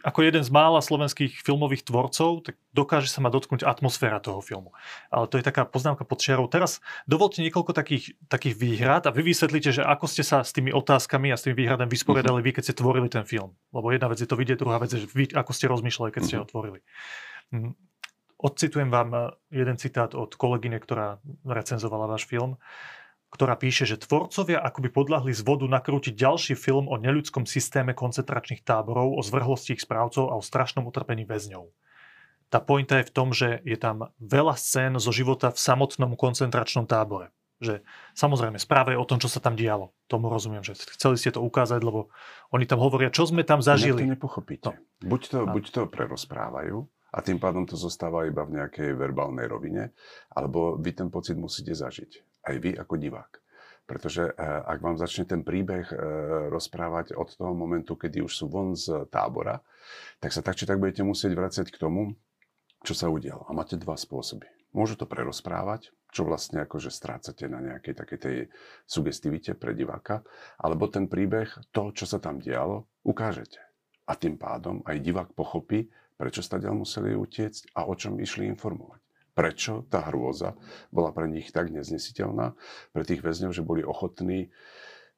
ako 0.00 0.24
jeden 0.24 0.40
z 0.40 0.48
mála 0.48 0.80
slovenských 0.80 1.44
filmových 1.44 1.84
tvorcov, 1.84 2.48
tak 2.48 2.56
dokáže 2.72 3.12
sa 3.12 3.20
ma 3.20 3.28
dotknúť 3.28 3.68
atmosféra 3.68 4.16
toho 4.24 4.40
filmu. 4.40 4.72
Ale 5.12 5.28
to 5.28 5.36
je 5.36 5.44
taká 5.44 5.68
poznámka 5.68 6.08
pod 6.08 6.24
čiarou. 6.24 6.48
Teraz 6.48 6.80
dovolte 7.04 7.44
niekoľko 7.44 7.76
takých, 7.76 8.16
takých 8.32 8.56
výhrad 8.56 9.04
a 9.04 9.12
vy 9.12 9.20
vysvetlíte, 9.28 9.76
že 9.76 9.82
ako 9.84 10.08
ste 10.08 10.24
sa 10.24 10.40
s 10.40 10.56
tými 10.56 10.72
otázkami 10.72 11.28
a 11.28 11.36
s 11.36 11.44
tými 11.44 11.60
výhradami 11.60 11.92
vysporiadali 11.92 12.40
uh-huh. 12.40 12.48
vy, 12.48 12.56
keď 12.56 12.62
ste 12.64 12.78
tvorili 12.80 13.08
ten 13.12 13.28
film. 13.28 13.52
Lebo 13.76 13.92
jedna 13.92 14.08
vec 14.08 14.18
je 14.24 14.28
to 14.28 14.40
vidieť, 14.40 14.56
druhá 14.56 14.80
vec 14.80 14.90
je, 14.96 15.04
že 15.04 15.08
vy, 15.12 15.28
ako 15.36 15.52
ste 15.52 15.68
rozmýšľali, 15.68 16.10
keď 16.10 16.20
uh-huh. 16.24 16.32
ste 16.32 16.40
ho 16.40 16.46
mhm. 16.48 16.50
tvorili. 16.50 16.78
Hm. 17.52 17.72
Odcitujem 18.42 18.90
vám 18.90 19.08
eh, 19.14 19.20
jeden 19.54 19.76
citát 19.76 20.16
od 20.16 20.34
kolegyne, 20.34 20.80
ktorá 20.80 21.20
recenzovala 21.44 22.08
váš 22.08 22.26
film 22.26 22.56
ktorá 23.32 23.56
píše, 23.56 23.88
že 23.88 23.96
tvorcovia 23.96 24.60
akoby 24.60 24.92
podľahli 24.92 25.32
z 25.32 25.40
vodu 25.40 25.64
nakrútiť 25.64 26.12
ďalší 26.12 26.52
film 26.52 26.84
o 26.92 27.00
neľudskom 27.00 27.48
systéme 27.48 27.96
koncentračných 27.96 28.60
táborov, 28.60 29.16
o 29.16 29.24
zvrhlosti 29.24 29.72
ich 29.72 29.82
správcov 29.82 30.28
a 30.28 30.36
o 30.36 30.44
strašnom 30.44 30.84
utrpení 30.84 31.24
väzňov. 31.24 31.64
Tá 32.52 32.60
pointa 32.60 33.00
je 33.00 33.08
v 33.08 33.14
tom, 33.16 33.32
že 33.32 33.64
je 33.64 33.80
tam 33.80 34.12
veľa 34.20 34.60
scén 34.60 34.92
zo 35.00 35.08
života 35.08 35.48
v 35.48 35.56
samotnom 35.56 36.12
koncentračnom 36.20 36.84
tábore. 36.84 37.32
Že 37.64 37.80
samozrejme, 38.12 38.60
správa 38.60 38.92
je 38.92 39.00
o 39.00 39.08
tom, 39.08 39.16
čo 39.16 39.32
sa 39.32 39.40
tam 39.40 39.56
dialo. 39.56 39.96
Tomu 40.12 40.28
rozumiem, 40.28 40.60
že 40.60 40.76
chceli 40.76 41.16
ste 41.16 41.32
to 41.32 41.40
ukázať, 41.40 41.80
lebo 41.80 42.12
oni 42.52 42.68
tam 42.68 42.84
hovoria, 42.84 43.08
čo 43.08 43.24
sme 43.24 43.48
tam 43.48 43.64
zažili. 43.64 44.04
to 44.04 44.12
nepochopíte. 44.12 44.68
No. 44.68 45.08
Buď, 45.08 45.22
to, 45.32 45.38
buď 45.48 45.64
to 45.72 45.80
prerozprávajú, 45.88 46.84
a 47.12 47.18
tým 47.24 47.40
pádom 47.40 47.64
to 47.64 47.76
zostáva 47.80 48.28
iba 48.28 48.44
v 48.44 48.60
nejakej 48.60 48.92
verbálnej 48.96 49.48
rovine, 49.48 49.96
alebo 50.32 50.76
vy 50.76 50.92
ten 50.92 51.08
pocit 51.08 51.40
musíte 51.40 51.72
zažiť 51.72 52.31
aj 52.46 52.56
vy 52.58 52.70
ako 52.74 52.94
divák. 52.98 53.32
Pretože 53.86 54.30
eh, 54.30 54.34
ak 54.42 54.78
vám 54.78 54.96
začne 54.98 55.26
ten 55.26 55.42
príbeh 55.42 55.86
eh, 55.90 55.96
rozprávať 56.50 57.18
od 57.18 57.28
toho 57.34 57.54
momentu, 57.54 57.98
kedy 57.98 58.22
už 58.22 58.32
sú 58.32 58.46
von 58.46 58.78
z 58.78 59.06
tábora, 59.10 59.62
tak 60.22 60.30
sa 60.30 60.42
tak 60.42 60.54
či 60.58 60.66
tak 60.66 60.78
budete 60.78 61.02
musieť 61.02 61.34
vrácať 61.34 61.66
k 61.70 61.80
tomu, 61.80 62.14
čo 62.86 62.94
sa 62.94 63.10
udialo. 63.10 63.46
A 63.46 63.54
máte 63.54 63.78
dva 63.78 63.98
spôsoby. 63.98 64.46
Môžu 64.72 64.96
to 64.96 65.04
prerozprávať, 65.04 65.92
čo 66.08 66.24
vlastne 66.24 66.64
akože 66.64 66.88
strácate 66.88 67.44
na 67.44 67.60
nejakej 67.60 67.92
takej 67.92 68.18
tej 68.18 68.36
sugestivite 68.88 69.52
pre 69.52 69.76
diváka, 69.76 70.24
alebo 70.56 70.88
ten 70.88 71.12
príbeh, 71.12 71.52
to, 71.76 71.92
čo 71.92 72.08
sa 72.08 72.16
tam 72.16 72.40
dialo, 72.40 72.88
ukážete. 73.04 73.60
A 74.08 74.16
tým 74.16 74.40
pádom 74.40 74.80
aj 74.88 75.04
divák 75.04 75.30
pochopí, 75.36 75.92
prečo 76.16 76.40
ste 76.40 76.56
museli 76.72 77.12
utiecť 77.12 77.76
a 77.76 77.84
o 77.84 77.92
čom 77.92 78.16
išli 78.16 78.48
informovať 78.48 79.01
prečo 79.32 79.88
tá 79.88 80.04
hrôza 80.08 80.56
bola 80.92 81.10
pre 81.12 81.28
nich 81.28 81.50
tak 81.50 81.72
neznesiteľná, 81.72 82.52
pre 82.92 83.02
tých 83.04 83.24
väzňov, 83.24 83.52
že 83.56 83.64
boli 83.64 83.80
ochotní 83.80 84.52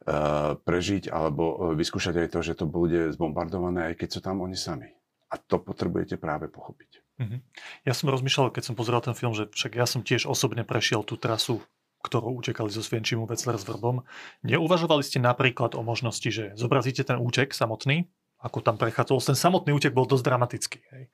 uh, 0.07 0.55
prežiť 0.59 1.11
alebo 1.11 1.45
e, 1.45 1.57
vyskúšať 1.79 2.15
aj 2.27 2.29
to, 2.31 2.41
že 2.43 2.55
to 2.59 2.67
bude 2.71 3.15
zbombardované, 3.15 3.93
aj 3.93 3.95
keď 3.99 4.09
sú 4.15 4.21
tam 4.23 4.43
oni 4.43 4.55
sami. 4.55 4.91
A 5.31 5.41
to 5.41 5.59
potrebujete 5.59 6.15
práve 6.15 6.47
pochopiť. 6.47 7.03
Mm-hmm. 7.19 7.41
Ja 7.87 7.95
som 7.95 8.11
rozmýšľal, 8.11 8.55
keď 8.55 8.63
som 8.71 8.79
pozeral 8.79 9.03
ten 9.03 9.19
film, 9.19 9.35
že 9.35 9.51
však 9.51 9.73
ja 9.75 9.87
som 9.87 10.07
tiež 10.07 10.31
osobne 10.31 10.63
prešiel 10.63 11.03
tú 11.03 11.19
trasu 11.19 11.63
ktorou 12.05 12.37
utekali 12.37 12.69
zo 12.69 12.85
Svienčimu 12.85 13.25
Vecler 13.25 13.57
s 13.57 13.65
Vrbom. 13.65 14.05
Neuvažovali 14.45 15.01
ste 15.01 15.25
napríklad 15.25 15.73
o 15.73 15.81
možnosti, 15.81 16.29
že 16.29 16.53
zobrazíte 16.53 17.01
ten 17.01 17.17
útek 17.17 17.57
samotný, 17.57 18.13
ako 18.45 18.61
tam 18.61 18.77
prechádzal. 18.77 19.25
Ten 19.25 19.33
samotný 19.33 19.73
útek 19.73 19.97
bol 19.97 20.05
dosť 20.05 20.25
dramatický. 20.29 20.79
Hej 20.93 21.05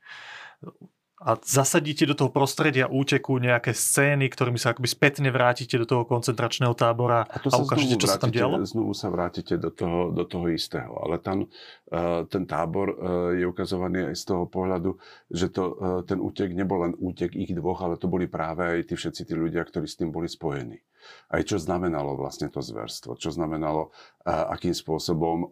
a 1.20 1.36
zasadíte 1.36 2.08
do 2.08 2.16
toho 2.16 2.32
prostredia 2.32 2.88
úteku 2.88 3.36
nejaké 3.36 3.76
scény, 3.76 4.32
ktorými 4.32 4.56
sa 4.56 4.72
akoby 4.72 4.88
spätne 4.88 5.28
vrátite 5.28 5.76
do 5.76 5.84
toho 5.84 6.08
koncentračného 6.08 6.72
tábora 6.72 7.28
a, 7.28 7.36
to 7.36 7.52
a 7.52 7.60
ukážete, 7.60 8.00
čo 8.00 8.08
vrátite, 8.08 8.16
sa 8.16 8.22
tam 8.24 8.32
dialo? 8.32 8.56
Znovu 8.64 8.92
sa 8.96 9.12
vrátite 9.12 9.60
do 9.60 9.68
toho, 9.68 10.16
do 10.16 10.24
toho 10.24 10.48
istého. 10.48 10.96
Ale 10.96 11.20
tam 11.20 11.44
uh, 11.44 12.24
ten 12.24 12.48
tábor 12.48 12.88
uh, 12.96 12.96
je 13.36 13.44
ukazovaný 13.44 14.08
aj 14.08 14.16
z 14.16 14.24
toho 14.32 14.48
pohľadu, 14.48 14.96
že 15.28 15.52
to, 15.52 15.64
uh, 15.76 16.00
ten 16.08 16.24
útek 16.24 16.56
nebol 16.56 16.88
len 16.88 16.96
útek 16.96 17.36
ich 17.36 17.52
dvoch, 17.52 17.84
ale 17.84 18.00
to 18.00 18.08
boli 18.08 18.24
práve 18.24 18.80
aj 18.80 18.88
tí 18.88 18.96
všetci 18.96 19.28
tí 19.28 19.34
ľudia, 19.36 19.60
ktorí 19.60 19.84
s 19.84 20.00
tým 20.00 20.08
boli 20.08 20.24
spojení. 20.24 20.80
Aj 21.28 21.44
čo 21.44 21.60
znamenalo 21.60 22.16
vlastne 22.16 22.48
to 22.48 22.60
zverstvo, 22.60 23.16
čo 23.16 23.32
znamenalo, 23.32 23.88
akým 24.28 24.76
spôsobom 24.76 25.48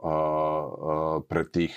pre 1.24 1.48
tých 1.48 1.72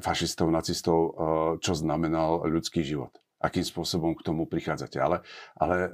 fašistov, 0.00 0.46
nacistov, 0.54 0.98
eh, 1.02 1.12
čo 1.58 1.74
znamenal 1.74 2.46
ľudský 2.46 2.86
život. 2.86 3.10
Akým 3.36 3.66
spôsobom 3.66 4.16
k 4.16 4.24
tomu 4.24 4.48
prichádzate. 4.48 4.96
Ale, 5.02 5.20
ale 5.58 5.76
eh, 5.76 5.90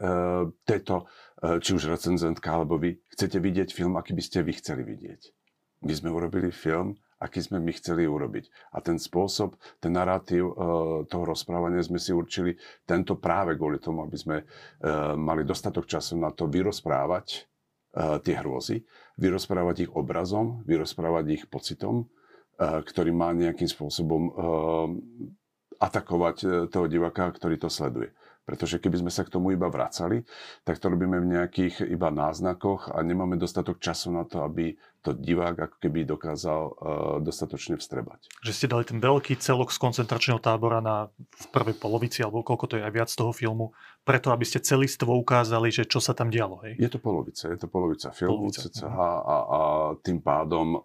tieto, 0.69 1.09
eh, 1.41 1.59
či 1.59 1.75
už 1.75 1.89
recenzentka, 1.89 2.53
alebo 2.53 2.77
vy, 2.77 3.01
chcete 3.17 3.41
vidieť 3.41 3.73
film, 3.73 3.97
aký 3.97 4.13
by 4.13 4.23
ste 4.23 4.45
vy 4.45 4.53
chceli 4.61 4.85
vidieť. 4.85 5.33
My 5.83 5.93
sme 5.97 6.15
urobili 6.15 6.55
film, 6.55 6.95
aký 7.19 7.43
sme 7.43 7.59
my 7.59 7.73
chceli 7.75 8.07
urobiť. 8.07 8.77
A 8.77 8.85
ten 8.85 9.03
spôsob, 9.03 9.59
ten 9.83 9.95
narratív 9.95 10.55
toho 11.11 11.25
rozprávania 11.27 11.83
sme 11.83 11.99
si 11.99 12.15
určili 12.15 12.55
tento 12.87 13.19
práve 13.19 13.59
kvôli 13.59 13.83
tomu, 13.83 14.07
aby 14.07 14.15
sme 14.15 14.37
mali 15.19 15.43
dostatok 15.43 15.91
času 15.91 16.19
na 16.23 16.31
to 16.31 16.47
vyrozprávať 16.47 17.47
tie 18.23 18.35
hrôzy, 18.39 18.87
vyrozprávať 19.19 19.87
ich 19.87 19.91
obrazom, 19.91 20.63
vyrozprávať 20.67 21.25
ich 21.35 21.45
pocitom, 21.51 22.07
ktorý 22.61 23.11
má 23.11 23.33
nejakým 23.33 23.67
spôsobom 23.67 24.23
uh, 24.29 24.89
atakovať 25.83 26.69
toho 26.71 26.87
diváka, 26.87 27.33
ktorý 27.35 27.59
to 27.59 27.67
sleduje. 27.67 28.15
Pretože 28.43 28.83
keby 28.83 29.07
sme 29.07 29.13
sa 29.15 29.23
k 29.23 29.31
tomu 29.31 29.55
iba 29.55 29.71
vracali, 29.71 30.27
tak 30.67 30.83
to 30.83 30.91
robíme 30.91 31.23
v 31.23 31.31
nejakých 31.39 31.87
iba 31.87 32.11
náznakoch 32.11 32.91
a 32.91 32.99
nemáme 33.07 33.39
dostatok 33.39 33.79
času 33.79 34.11
na 34.11 34.27
to, 34.27 34.43
aby 34.43 34.75
to 35.03 35.15
divák 35.15 35.59
ako 35.59 35.77
keby 35.83 36.07
dokázal 36.07 36.61
uh, 36.63 36.75
dostatočne 37.19 37.75
vstrebať. 37.79 38.31
Že 38.43 38.53
ste 38.55 38.67
dali 38.71 38.87
ten 38.87 39.03
veľký 39.03 39.35
celok 39.39 39.75
z 39.75 39.79
koncentračného 39.83 40.39
tábora 40.39 40.79
na 40.79 41.11
v 41.15 41.47
prvej 41.51 41.75
polovici, 41.79 42.23
alebo 42.23 42.47
koľko 42.47 42.71
to 42.71 42.75
je 42.79 42.87
aj 42.87 42.95
viac 42.95 43.11
toho 43.11 43.35
filmu, 43.35 43.75
preto 44.07 44.31
aby 44.31 44.47
ste 44.47 44.63
celistvo 44.63 45.15
ukázali, 45.19 45.75
že 45.75 45.87
čo 45.87 45.99
sa 45.99 46.15
tam 46.15 46.31
dialo. 46.31 46.63
Hej? 46.67 46.79
Je 46.79 46.91
to 46.91 47.03
polovica, 47.03 47.51
je 47.51 47.59
to 47.59 47.67
polovica 47.67 48.15
filmu 48.15 48.51
polovica. 48.51 48.67
CCH 48.71 48.95
mhm. 48.95 49.23
a, 49.27 49.37
a 49.39 49.61
tým 50.03 50.19
pádom 50.23 50.67
uh, 50.79 50.83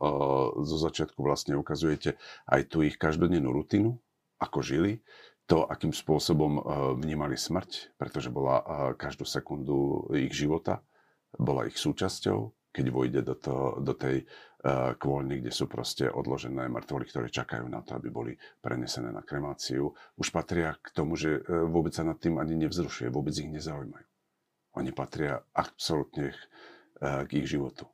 zo 0.66 0.78
začiatku 0.82 1.22
vlastne 1.22 1.54
ukazujete 1.54 2.18
aj 2.50 2.62
tu 2.70 2.82
ich 2.82 2.98
každodennú 2.98 3.54
rutinu, 3.54 4.02
ako 4.38 4.62
žili, 4.62 5.02
to, 5.48 5.64
akým 5.64 5.96
spôsobom 5.96 6.60
eh, 6.60 6.64
vnímali 7.00 7.40
smrť, 7.40 7.96
pretože 7.96 8.30
bola 8.30 8.60
eh, 8.60 8.66
každú 9.00 9.24
sekundu 9.24 10.12
ich 10.14 10.36
života, 10.36 10.84
bola 11.40 11.66
ich 11.66 11.80
súčasťou, 11.80 12.54
keď 12.76 12.86
vojde 12.94 13.20
do, 13.26 13.34
to, 13.34 13.56
do 13.82 13.94
tej 13.98 14.22
uh, 14.22 14.94
kôľny, 15.02 15.42
kde 15.42 15.50
sú 15.50 15.66
proste 15.66 16.06
odložené 16.06 16.70
mŕtvoly, 16.70 17.10
ktoré 17.10 17.26
čakajú 17.26 17.66
na 17.66 17.82
to, 17.82 17.98
aby 17.98 18.14
boli 18.14 18.34
prenesené 18.62 19.10
na 19.10 19.26
kremáciu, 19.26 19.98
už 20.14 20.30
patria 20.30 20.78
k 20.78 20.94
tomu, 20.94 21.18
že 21.18 21.42
vôbec 21.46 21.90
sa 21.98 22.06
nad 22.06 22.22
tým 22.22 22.38
ani 22.38 22.54
nevzrušuje, 22.54 23.10
vôbec 23.10 23.34
ich 23.34 23.50
nezaujímajú. 23.50 24.08
Oni 24.78 24.92
patria 24.94 25.42
absolútne 25.58 26.38
k 27.02 27.30
ich 27.34 27.50
životu. 27.50 27.90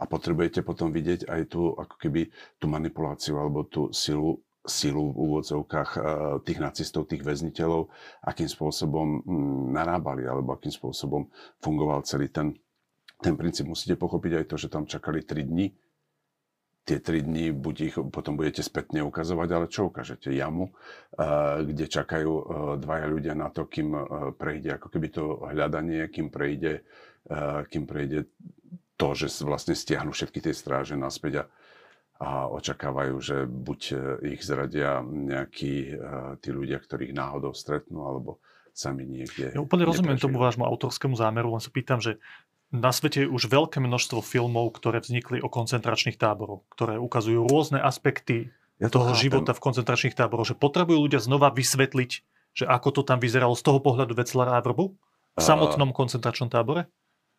A 0.00 0.08
potrebujete 0.08 0.64
potom 0.64 0.88
vidieť 0.88 1.28
aj 1.28 1.40
tú, 1.52 1.76
ako 1.76 1.94
keby, 2.00 2.32
tú 2.56 2.64
manipuláciu 2.64 3.36
alebo 3.36 3.68
tú 3.68 3.92
silu 3.92 4.40
silu 4.66 5.14
v 5.14 5.18
úvodzovkách 5.18 5.90
eh, 5.96 6.02
tých 6.42 6.58
nacistov, 6.58 7.06
tých 7.06 7.22
väzniteľov, 7.22 7.88
akým 8.26 8.46
spôsobom 8.46 9.22
mm, 9.22 9.64
narábali 9.72 10.26
alebo 10.26 10.54
akým 10.54 10.72
spôsobom 10.72 11.30
fungoval 11.62 12.02
celý 12.02 12.28
ten, 12.28 12.54
ten 13.22 13.34
princíp. 13.34 13.70
Musíte 13.70 13.94
pochopiť 13.94 14.42
aj 14.42 14.44
to, 14.48 14.56
že 14.60 14.68
tam 14.72 14.84
čakali 14.84 15.22
3 15.22 15.48
dní. 15.48 15.72
Tie 16.88 16.98
3 17.04 17.20
dní 17.20 17.52
buď 17.52 17.76
ich 17.84 17.96
potom 18.08 18.40
budete 18.40 18.64
spätne 18.64 19.04
ukazovať, 19.04 19.48
ale 19.52 19.66
čo 19.68 19.92
ukážete? 19.92 20.32
Jamu, 20.32 20.72
eh, 20.72 21.62
kde 21.62 21.84
čakajú 21.86 22.32
eh, 22.32 22.44
dvaja 22.82 23.06
ľudia 23.06 23.34
na 23.38 23.48
to, 23.48 23.66
kým 23.66 23.94
prejde 24.36 24.76
ako 24.76 24.88
keby 24.92 25.08
to 25.12 25.24
hľadanie, 25.48 26.04
kým 26.10 26.28
prejde, 26.28 26.84
kým 27.68 27.84
prejde 27.84 28.24
to, 28.96 29.08
že 29.12 29.44
vlastne 29.44 29.76
stiahnu 29.76 30.10
všetky 30.10 30.40
tie 30.40 30.56
stráže 30.56 30.96
naspäť 30.96 31.44
a 31.44 31.48
a 32.18 32.50
očakávajú, 32.50 33.14
že 33.22 33.46
buď 33.46 33.80
e, 33.94 33.96
ich 34.34 34.42
zradia 34.42 35.06
nejakí 35.06 35.74
e, 35.86 35.92
tí 36.42 36.50
ľudia, 36.50 36.82
ktorých 36.82 37.14
náhodou 37.14 37.54
stretnú, 37.54 38.02
alebo 38.02 38.42
sami 38.74 39.06
niekde. 39.06 39.54
Ja 39.54 39.62
úplne 39.62 39.86
rozumiem 39.86 40.18
tomu 40.18 40.42
vášmu 40.42 40.66
autorskému 40.66 41.14
zámeru, 41.14 41.54
len 41.54 41.62
sa 41.62 41.70
pýtam, 41.70 42.02
že 42.02 42.18
na 42.74 42.90
svete 42.90 43.24
je 43.24 43.30
už 43.30 43.46
veľké 43.46 43.78
množstvo 43.78 44.18
filmov, 44.20 44.74
ktoré 44.76 44.98
vznikli 44.98 45.38
o 45.40 45.48
koncentračných 45.48 46.18
táboroch, 46.18 46.66
ktoré 46.74 46.98
ukazujú 46.98 47.46
rôzne 47.46 47.78
aspekty 47.78 48.50
ja 48.82 48.90
to 48.90 48.98
toho 48.98 49.14
chápem. 49.14 49.22
života 49.22 49.54
v 49.54 49.62
koncentračných 49.62 50.14
táboroch, 50.18 50.46
že 50.52 50.58
potrebujú 50.58 50.98
ľudia 51.06 51.22
znova 51.22 51.54
vysvetliť, 51.54 52.10
že 52.54 52.64
ako 52.66 53.00
to 53.00 53.02
tam 53.06 53.22
vyzeralo 53.22 53.54
z 53.54 53.62
toho 53.62 53.78
pohľadu 53.78 54.18
Veclara 54.18 54.58
a 54.58 54.62
Vrbu 54.62 54.84
v 55.38 55.42
samotnom 55.42 55.94
koncentračnom 55.94 56.50
tábore? 56.50 56.90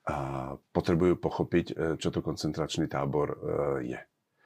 A 0.07 0.55
potrebujú 0.71 1.19
pochopiť, 1.19 1.65
e, 1.71 1.73
čo 1.99 2.09
to 2.09 2.23
koncentračný 2.23 2.87
tábor 2.89 3.37
je. 3.83 3.99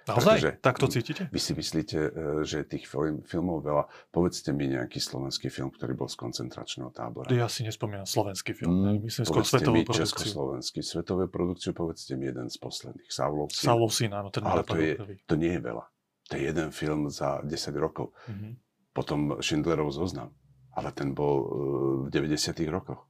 Naozaj? 0.04 0.36
Pretože 0.36 0.52
tak 0.60 0.76
to 0.76 0.88
cítite? 0.92 1.24
Vy 1.32 1.40
si 1.40 1.52
myslíte, 1.56 1.98
e, 1.98 2.10
že 2.44 2.68
tých 2.68 2.84
film, 2.92 3.24
filmov 3.24 3.64
veľa. 3.64 3.88
Povedzte 4.12 4.52
mi 4.52 4.68
nejaký 4.68 5.00
slovenský 5.00 5.48
film, 5.48 5.72
ktorý 5.72 5.96
bol 5.96 6.12
z 6.12 6.20
koncentračného 6.20 6.92
tábora. 6.92 7.32
Ja 7.32 7.48
si 7.48 7.64
nespomínam 7.64 8.04
slovenský 8.04 8.52
film. 8.52 9.00
Mm, 9.00 9.08
Myslím 9.08 9.24
skôr 9.24 9.48
svetovú 9.48 9.80
mi 9.80 9.88
produkciu. 9.88 10.04
Československý. 10.04 10.80
Svetové 10.84 11.32
produkciu, 11.32 11.72
povedzte 11.72 12.20
mi 12.20 12.28
jeden 12.28 12.52
z 12.52 12.58
posledných. 12.60 13.08
Saulov 13.08 13.56
syn. 13.56 13.66
Saulov 13.72 13.92
syn, 13.96 14.12
áno. 14.12 14.28
Ten 14.28 14.44
Ale 14.44 14.68
to, 14.68 14.76
je, 14.76 15.00
to 15.24 15.36
nie 15.40 15.56
je 15.56 15.62
veľa. 15.64 15.86
To 16.28 16.34
je 16.36 16.42
jeden 16.52 16.70
film 16.76 17.08
za 17.08 17.40
10 17.40 17.52
rokov. 17.80 18.12
Mm-hmm. 18.28 18.52
Potom 18.92 19.40
Schindlerov 19.40 19.96
zoznam. 19.96 20.36
Ale 20.76 20.92
ten 20.92 21.16
bol 21.16 21.36
uh, 21.40 21.48
v 22.06 22.12
90 22.12 22.60
rokoch. 22.68 23.08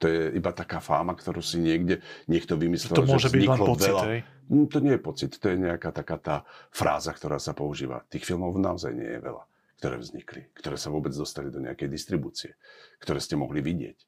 To 0.00 0.08
je 0.08 0.32
iba 0.32 0.50
taká 0.56 0.80
fáma, 0.80 1.12
ktorú 1.12 1.44
si 1.44 1.60
niekde 1.60 2.00
niekto 2.24 2.56
vymyslel, 2.56 2.96
to 2.96 3.04
môže 3.04 3.28
že 3.28 3.36
byť 3.36 3.48
len 3.52 3.60
pocit, 3.60 3.92
veľa. 3.92 4.04
Hej? 4.08 4.20
Mm, 4.48 4.66
to 4.72 4.78
nie 4.80 4.94
je 4.96 5.02
pocit, 5.04 5.30
to 5.36 5.46
je 5.52 5.56
nejaká 5.60 5.90
taká 5.92 6.16
tá 6.16 6.36
fráza, 6.72 7.12
ktorá 7.12 7.36
sa 7.36 7.52
používa. 7.52 8.00
Tých 8.08 8.24
filmov 8.24 8.56
naozaj 8.56 8.96
nie 8.96 9.04
je 9.04 9.20
veľa, 9.20 9.44
ktoré 9.76 10.00
vznikli, 10.00 10.48
ktoré 10.56 10.80
sa 10.80 10.88
vôbec 10.88 11.12
dostali 11.12 11.52
do 11.52 11.60
nejakej 11.60 11.92
distribúcie, 11.92 12.56
ktoré 12.96 13.20
ste 13.20 13.36
mohli 13.36 13.60
vidieť. 13.60 13.98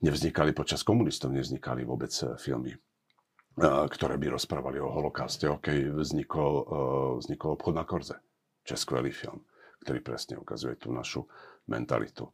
Nevznikali 0.00 0.56
počas 0.56 0.80
komunistov, 0.80 1.36
nevznikali 1.36 1.84
vôbec 1.84 2.10
eh, 2.24 2.32
filmy, 2.40 2.72
eh, 2.72 3.84
ktoré 3.92 4.16
by 4.16 4.40
rozprávali 4.40 4.80
o 4.80 4.88
holokauste. 4.88 5.52
OK, 5.52 6.00
vznikol, 6.00 6.52
eh, 6.56 6.66
vznikol 7.20 7.60
obchod 7.60 7.76
na 7.76 7.84
Korze, 7.84 8.16
čo 8.64 8.72
je 8.72 8.80
skvelý 8.80 9.12
film, 9.12 9.44
ktorý 9.84 10.00
presne 10.00 10.40
ukazuje 10.40 10.80
tú 10.80 10.88
našu 10.96 11.28
mentalitu 11.68 12.32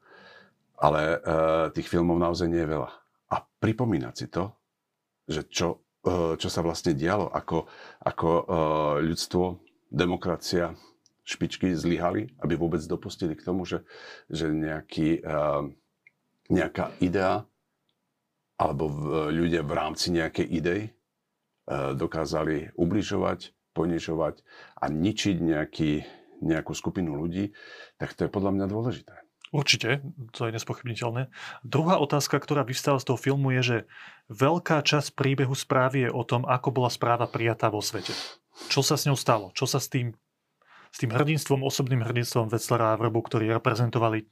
ale 0.76 1.16
uh, 1.16 1.68
tých 1.73 1.88
filmov 1.88 2.21
naozaj 2.21 2.49
nie 2.49 2.61
je 2.61 2.73
veľa. 2.76 2.90
A 3.33 3.37
pripomínať 3.42 4.14
si 4.14 4.26
to, 4.28 4.52
že 5.26 5.49
čo, 5.49 5.80
uh, 6.04 6.37
čo 6.37 6.49
sa 6.52 6.61
vlastne 6.61 6.92
dialo, 6.92 7.33
ako, 7.33 7.66
ako 8.04 8.28
uh, 8.28 8.45
ľudstvo, 9.00 9.61
demokracia, 9.87 10.75
špičky 11.26 11.75
zlyhali, 11.75 12.30
aby 12.42 12.54
vôbec 12.54 12.83
dopustili 12.87 13.35
k 13.35 13.42
tomu, 13.42 13.66
že, 13.66 13.83
že 14.30 14.50
nejaký, 14.52 15.26
uh, 15.26 15.66
nejaká 16.47 16.95
idea 17.02 17.42
alebo 18.56 18.88
v, 18.88 19.00
ľudia 19.35 19.66
v 19.66 19.73
rámci 19.75 20.14
nejakej 20.14 20.47
idei 20.49 20.83
uh, 20.87 21.92
dokázali 21.99 22.76
ubližovať, 22.78 23.52
ponižovať 23.75 24.40
a 24.80 24.85
ničiť 24.88 25.37
nejaký, 25.42 25.92
nejakú 26.40 26.73
skupinu 26.73 27.18
ľudí, 27.18 27.52
tak 27.99 28.14
to 28.14 28.25
je 28.25 28.30
podľa 28.33 28.52
mňa 28.56 28.66
dôležité. 28.71 29.25
Určite, 29.55 30.03
to 30.35 30.50
je 30.50 30.55
nespochybniteľné. 30.55 31.31
Druhá 31.62 32.03
otázka, 32.03 32.43
ktorá 32.43 32.67
vystáva 32.67 32.99
z 32.99 33.12
toho 33.12 33.19
filmu 33.19 33.55
je, 33.59 33.62
že 33.62 33.79
veľká 34.33 34.83
časť 34.83 35.15
príbehu 35.15 35.55
správy 35.55 36.07
je 36.07 36.11
o 36.11 36.23
tom, 36.26 36.43
ako 36.43 36.75
bola 36.75 36.91
správa 36.91 37.31
prijatá 37.31 37.71
vo 37.71 37.79
svete. 37.79 38.11
Čo 38.67 38.83
sa 38.83 38.99
s 38.99 39.07
ňou 39.07 39.15
stalo? 39.15 39.55
Čo 39.55 39.71
sa 39.71 39.79
s 39.79 39.87
tým, 39.87 40.17
s 40.91 40.97
tým 40.99 41.15
hrdinstvom, 41.15 41.62
osobným 41.62 42.03
hrdinstvom 42.03 42.50
Wetzlera 42.50 42.97
a 42.97 42.99
Vrbu, 42.99 43.21
ktorí 43.23 43.47
reprezentovali 43.55 44.26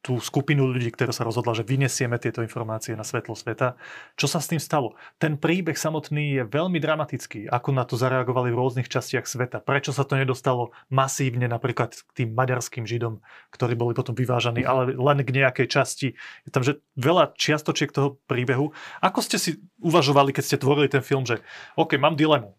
tú 0.00 0.16
skupinu 0.16 0.64
ľudí, 0.64 0.88
ktorá 0.96 1.12
sa 1.12 1.28
rozhodla, 1.28 1.52
že 1.52 1.64
vynesieme 1.64 2.16
tieto 2.16 2.40
informácie 2.40 2.96
na 2.96 3.04
svetlo 3.04 3.36
sveta. 3.36 3.76
Čo 4.16 4.32
sa 4.32 4.40
s 4.40 4.48
tým 4.48 4.56
stalo? 4.56 4.96
Ten 5.20 5.36
príbeh 5.36 5.76
samotný 5.76 6.40
je 6.40 6.42
veľmi 6.48 6.80
dramatický, 6.80 7.52
ako 7.52 7.68
na 7.76 7.84
to 7.84 8.00
zareagovali 8.00 8.48
v 8.48 8.58
rôznych 8.58 8.88
častiach 8.88 9.28
sveta. 9.28 9.60
Prečo 9.60 9.92
sa 9.92 10.08
to 10.08 10.16
nedostalo 10.16 10.72
masívne 10.88 11.44
napríklad 11.52 11.92
k 11.92 12.10
tým 12.24 12.32
maďarským 12.32 12.88
židom, 12.88 13.20
ktorí 13.52 13.76
boli 13.76 13.92
potom 13.92 14.16
vyvážaní, 14.16 14.64
ale 14.64 14.96
len 14.96 15.20
k 15.20 15.36
nejakej 15.36 15.68
časti. 15.68 16.08
Je 16.48 16.50
tam 16.50 16.64
že 16.64 16.80
veľa 16.96 17.36
čiastočiek 17.36 17.92
toho 17.92 18.16
príbehu. 18.24 18.72
Ako 19.04 19.20
ste 19.20 19.36
si 19.36 19.60
uvažovali, 19.84 20.32
keď 20.32 20.44
ste 20.48 20.56
tvorili 20.56 20.88
ten 20.88 21.04
film, 21.04 21.28
že 21.28 21.44
OK, 21.76 22.00
mám 22.00 22.16
dilemu, 22.16 22.56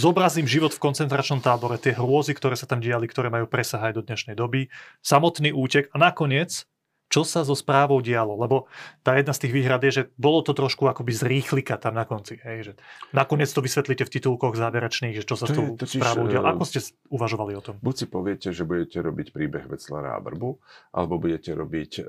zobrazím 0.00 0.48
život 0.48 0.72
v 0.72 0.80
koncentračnom 0.80 1.44
tábore, 1.44 1.76
tie 1.76 1.92
hrôzy, 1.92 2.32
ktoré 2.32 2.56
sa 2.56 2.64
tam 2.64 2.80
diali, 2.80 3.04
ktoré 3.04 3.28
majú 3.28 3.44
presah 3.44 3.92
aj 3.92 4.00
do 4.00 4.02
dnešnej 4.04 4.32
doby, 4.32 4.72
samotný 5.04 5.52
útek 5.52 5.92
a 5.92 6.00
nakoniec 6.00 6.64
čo 7.08 7.24
sa 7.24 7.40
so 7.42 7.56
správou 7.56 8.04
dialo, 8.04 8.36
lebo 8.36 8.68
tá 9.00 9.16
jedna 9.16 9.32
z 9.32 9.48
tých 9.48 9.52
výhrad 9.56 9.80
je, 9.80 9.92
že 9.92 10.02
bolo 10.20 10.44
to 10.44 10.52
trošku 10.52 10.84
akoby 10.84 11.12
z 11.16 11.22
rýchlika 11.24 11.80
tam 11.80 11.96
na 11.96 12.04
konci. 12.04 12.36
Hej, 12.44 12.58
že 12.60 12.72
nakoniec 13.16 13.48
to 13.48 13.64
vysvetlíte 13.64 14.04
v 14.04 14.12
titulkoch 14.12 14.54
záverečných, 14.54 15.16
že 15.16 15.24
čo 15.24 15.40
sa 15.40 15.48
s 15.48 15.56
tou 15.56 15.74
správou 15.88 16.28
dialo. 16.28 16.52
Ako 16.52 16.68
ste 16.68 16.84
uvažovali 17.08 17.56
o 17.56 17.62
tom? 17.64 17.80
Buď 17.80 17.96
si 17.96 18.06
poviete, 18.06 18.48
že 18.52 18.68
budete 18.68 19.00
robiť 19.00 19.32
príbeh 19.32 19.64
Veclera 19.64 20.16
a 20.16 20.20
Brbu, 20.20 20.60
alebo 20.92 21.16
budete 21.16 21.56
robiť 21.56 21.92
uh, 22.04 22.06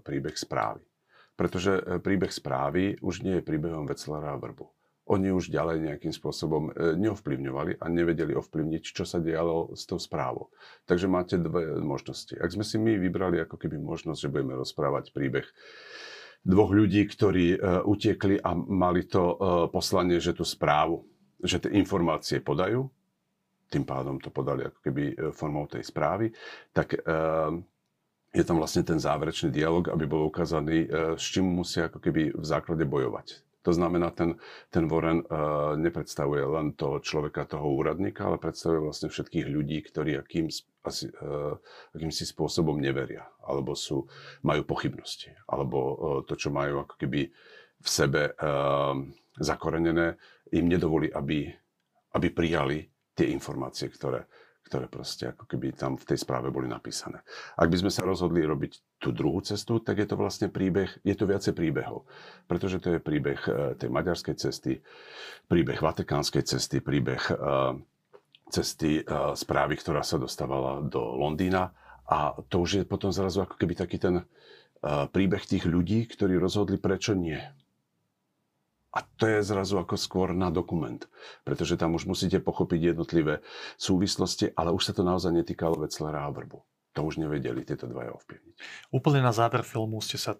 príbeh 0.00 0.34
správy. 0.34 0.82
Pretože 1.36 1.80
e, 1.80 1.96
príbeh 2.04 2.28
správy 2.28 3.00
už 3.00 3.24
nie 3.24 3.40
je 3.40 3.46
príbehom 3.46 3.88
Veclera 3.88 4.36
a 4.36 4.40
Brbu 4.40 4.68
oni 5.10 5.34
už 5.34 5.50
ďalej 5.50 5.90
nejakým 5.90 6.14
spôsobom 6.14 6.70
e, 6.70 6.94
neovplyvňovali 6.94 7.82
a 7.82 7.86
nevedeli 7.90 8.38
ovplyvniť, 8.38 8.82
čo 8.94 9.02
sa 9.02 9.18
dialo 9.18 9.74
s 9.74 9.82
tou 9.82 9.98
správou. 9.98 10.54
Takže 10.86 11.10
máte 11.10 11.34
dve 11.34 11.82
možnosti. 11.82 12.38
Ak 12.38 12.54
sme 12.54 12.62
si 12.62 12.78
my 12.78 12.94
vybrali 12.94 13.42
ako 13.42 13.58
keby 13.58 13.74
možnosť, 13.82 14.20
že 14.22 14.30
budeme 14.30 14.54
rozprávať 14.54 15.10
príbeh 15.10 15.50
dvoch 16.46 16.72
ľudí, 16.72 17.04
ktorí 17.04 17.58
uh, 17.58 17.84
utiekli 17.84 18.40
a 18.40 18.56
mali 18.56 19.04
to 19.04 19.20
uh, 19.20 19.36
poslanie, 19.68 20.16
že 20.16 20.32
tú 20.32 20.40
správu, 20.40 21.04
že 21.36 21.60
tie 21.60 21.76
informácie 21.76 22.40
podajú, 22.40 22.88
tým 23.68 23.84
pádom 23.84 24.16
to 24.16 24.32
podali 24.32 24.66
ako 24.66 24.78
keby 24.82 25.04
e, 25.12 25.14
formou 25.30 25.68
tej 25.70 25.86
správy, 25.86 26.34
tak 26.74 26.98
je 28.30 28.42
tam 28.46 28.58
vlastne 28.58 28.82
ten 28.82 28.98
záverečný 28.98 29.50
dialog, 29.50 29.90
aby 29.90 30.06
bol 30.06 30.26
ukázaný, 30.26 30.90
s 31.14 31.22
čím 31.30 31.50
musia 31.50 31.86
ako 31.86 31.98
keby 32.02 32.34
v 32.34 32.44
základe 32.46 32.82
bojovať. 32.82 33.49
To 33.60 33.76
znamená, 33.76 34.08
ten, 34.16 34.40
ten 34.72 34.88
Warren 34.88 35.20
uh, 35.20 35.76
nepredstavuje 35.76 36.40
len 36.40 36.72
toho 36.72 36.96
človeka, 37.04 37.44
toho 37.44 37.68
úradníka, 37.68 38.24
ale 38.24 38.40
predstavuje 38.40 38.80
vlastne 38.88 39.12
všetkých 39.12 39.46
ľudí, 39.52 39.84
ktorí 39.84 40.16
akým, 40.16 40.48
asi, 40.80 41.12
uh, 41.20 41.60
akýmsi 41.92 42.24
spôsobom 42.24 42.80
neveria, 42.80 43.28
alebo 43.44 43.76
sú, 43.76 44.08
majú 44.40 44.64
pochybnosti, 44.64 45.36
alebo 45.44 45.78
uh, 45.78 45.94
to, 46.24 46.40
čo 46.40 46.48
majú 46.48 46.88
ako 46.88 46.94
keby 46.96 47.28
v 47.80 47.88
sebe 47.88 48.32
uh, 48.32 48.96
zakorenené, 49.36 50.16
im 50.56 50.66
nedovolí, 50.66 51.12
aby, 51.12 51.52
aby 52.16 52.26
prijali 52.32 52.88
tie 53.12 53.28
informácie, 53.28 53.92
ktoré, 53.92 54.24
ktoré 54.70 54.86
proste 54.86 55.34
ako 55.34 55.50
keby 55.50 55.74
tam 55.74 55.98
v 55.98 56.06
tej 56.06 56.22
správe 56.22 56.54
boli 56.54 56.70
napísané. 56.70 57.26
Ak 57.58 57.66
by 57.66 57.82
sme 57.82 57.90
sa 57.90 58.06
rozhodli 58.06 58.46
robiť 58.46 59.02
tú 59.02 59.10
druhú 59.10 59.42
cestu, 59.42 59.82
tak 59.82 59.98
je 59.98 60.06
to 60.06 60.14
vlastne 60.14 60.46
príbeh, 60.46 61.02
je 61.02 61.18
to 61.18 61.26
viacej 61.26 61.58
príbehov. 61.58 62.06
Pretože 62.46 62.78
to 62.78 62.94
je 62.94 63.02
príbeh 63.02 63.40
e, 63.50 63.74
tej 63.74 63.90
maďarskej 63.90 64.38
cesty, 64.38 64.78
príbeh 65.50 65.82
vatikánskej 65.82 66.46
cesty, 66.46 66.78
príbeh 66.78 67.18
e, 67.18 67.34
cesty 68.46 69.02
e, 69.02 69.34
správy, 69.34 69.74
ktorá 69.74 70.06
sa 70.06 70.22
dostávala 70.22 70.86
do 70.86 71.02
Londýna. 71.18 71.74
A 72.06 72.38
to 72.46 72.62
už 72.62 72.70
je 72.70 72.82
potom 72.86 73.10
zrazu 73.10 73.42
ako 73.42 73.58
keby 73.58 73.74
taký 73.74 73.98
ten 73.98 74.22
príbeh 75.12 75.44
tých 75.44 75.68
ľudí, 75.68 76.08
ktorí 76.08 76.40
rozhodli, 76.40 76.80
prečo 76.80 77.12
nie 77.12 77.36
a 78.90 79.06
to 79.06 79.30
je 79.30 79.46
zrazu 79.46 79.78
ako 79.78 79.94
skôr 79.94 80.34
na 80.34 80.50
dokument, 80.50 80.98
pretože 81.46 81.78
tam 81.78 81.94
už 81.94 82.10
musíte 82.10 82.42
pochopiť 82.42 82.94
jednotlivé 82.94 83.38
súvislosti, 83.78 84.50
ale 84.58 84.74
už 84.74 84.90
sa 84.90 84.92
to 84.92 85.06
naozaj 85.06 85.30
netýkalo 85.30 85.78
Veclera 85.78 86.26
a 86.26 86.30
Vrbu. 86.34 86.58
To 86.98 87.06
už 87.06 87.22
nevedeli 87.22 87.62
tieto 87.62 87.86
dvaja 87.86 88.10
ovplyvniť. 88.18 88.56
Úplne 88.90 89.22
na 89.22 89.30
záver 89.30 89.62
filmu 89.62 90.02
ste 90.02 90.18
sa 90.18 90.34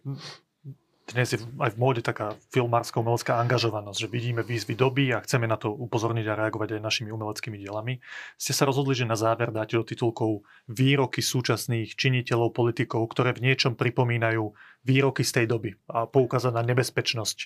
dnes 1.10 1.26
je 1.34 1.42
aj 1.42 1.74
v 1.74 1.80
móde 1.82 2.06
taká 2.06 2.38
filmárska 2.54 3.02
umelecká 3.02 3.42
angažovanosť, 3.42 3.98
že 3.98 4.12
vidíme 4.14 4.46
výzvy 4.46 4.78
doby 4.78 5.10
a 5.10 5.18
chceme 5.18 5.50
na 5.50 5.58
to 5.58 5.74
upozorniť 5.74 6.22
a 6.30 6.38
reagovať 6.38 6.78
aj 6.78 6.86
našimi 6.86 7.10
umeleckými 7.10 7.58
dielami. 7.58 7.98
Ste 8.38 8.54
sa 8.54 8.62
rozhodli, 8.62 8.94
že 8.94 9.10
na 9.10 9.18
záver 9.18 9.50
dáte 9.50 9.74
do 9.74 9.82
titulkov 9.82 10.46
výroky 10.70 11.18
súčasných 11.18 11.98
činiteľov, 11.98 12.54
politikov, 12.54 13.10
ktoré 13.10 13.34
v 13.34 13.50
niečom 13.50 13.74
pripomínajú 13.74 14.54
výroky 14.86 15.26
z 15.26 15.42
tej 15.42 15.46
doby 15.50 15.74
a 15.90 16.06
poukázať 16.06 16.54
na 16.54 16.62
nebezpečnosť 16.62 17.38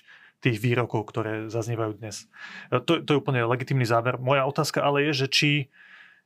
tých 0.45 0.61
výrokov, 0.61 1.09
ktoré 1.09 1.49
zaznievajú 1.49 1.97
dnes. 1.97 2.29
E, 2.69 2.77
to, 2.77 3.01
to 3.01 3.09
je 3.17 3.21
úplne 3.21 3.41
legitimný 3.49 3.89
záver. 3.89 4.21
Moja 4.21 4.45
otázka 4.45 4.85
ale 4.85 5.09
je, 5.09 5.25
že 5.25 5.27
či 5.27 5.51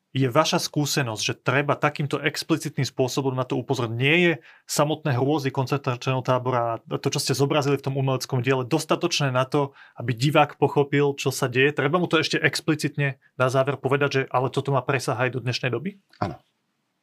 je 0.09 0.25
vaša 0.25 0.57
skúsenosť, 0.57 1.21
že 1.21 1.37
treba 1.37 1.77
takýmto 1.77 2.17
explicitným 2.17 2.85
spôsobom 2.85 3.37
na 3.37 3.45
to 3.45 3.53
upozorniť. 3.61 3.93
Nie 3.93 4.15
je 4.17 4.33
samotné 4.65 5.13
hrôzy 5.13 5.53
koncentračného 5.53 6.25
tábora 6.25 6.81
a 6.81 6.97
to, 6.97 7.13
čo 7.13 7.21
ste 7.21 7.37
zobrazili 7.37 7.77
v 7.77 7.85
tom 7.85 7.93
umeleckom 7.93 8.41
diele, 8.41 8.65
dostatočné 8.65 9.29
na 9.29 9.45
to, 9.45 9.77
aby 10.01 10.17
divák 10.17 10.57
pochopil, 10.57 11.13
čo 11.13 11.29
sa 11.29 11.45
deje? 11.45 11.77
Treba 11.77 12.01
mu 12.01 12.09
to 12.09 12.17
ešte 12.17 12.41
explicitne 12.41 13.21
na 13.37 13.47
záver 13.53 13.77
povedať, 13.77 14.09
že 14.09 14.21
ale 14.33 14.49
toto 14.49 14.73
má 14.73 14.81
presah 14.81 15.13
aj 15.13 15.37
do 15.37 15.39
dnešnej 15.45 15.69
doby? 15.69 16.01
Áno. 16.17 16.41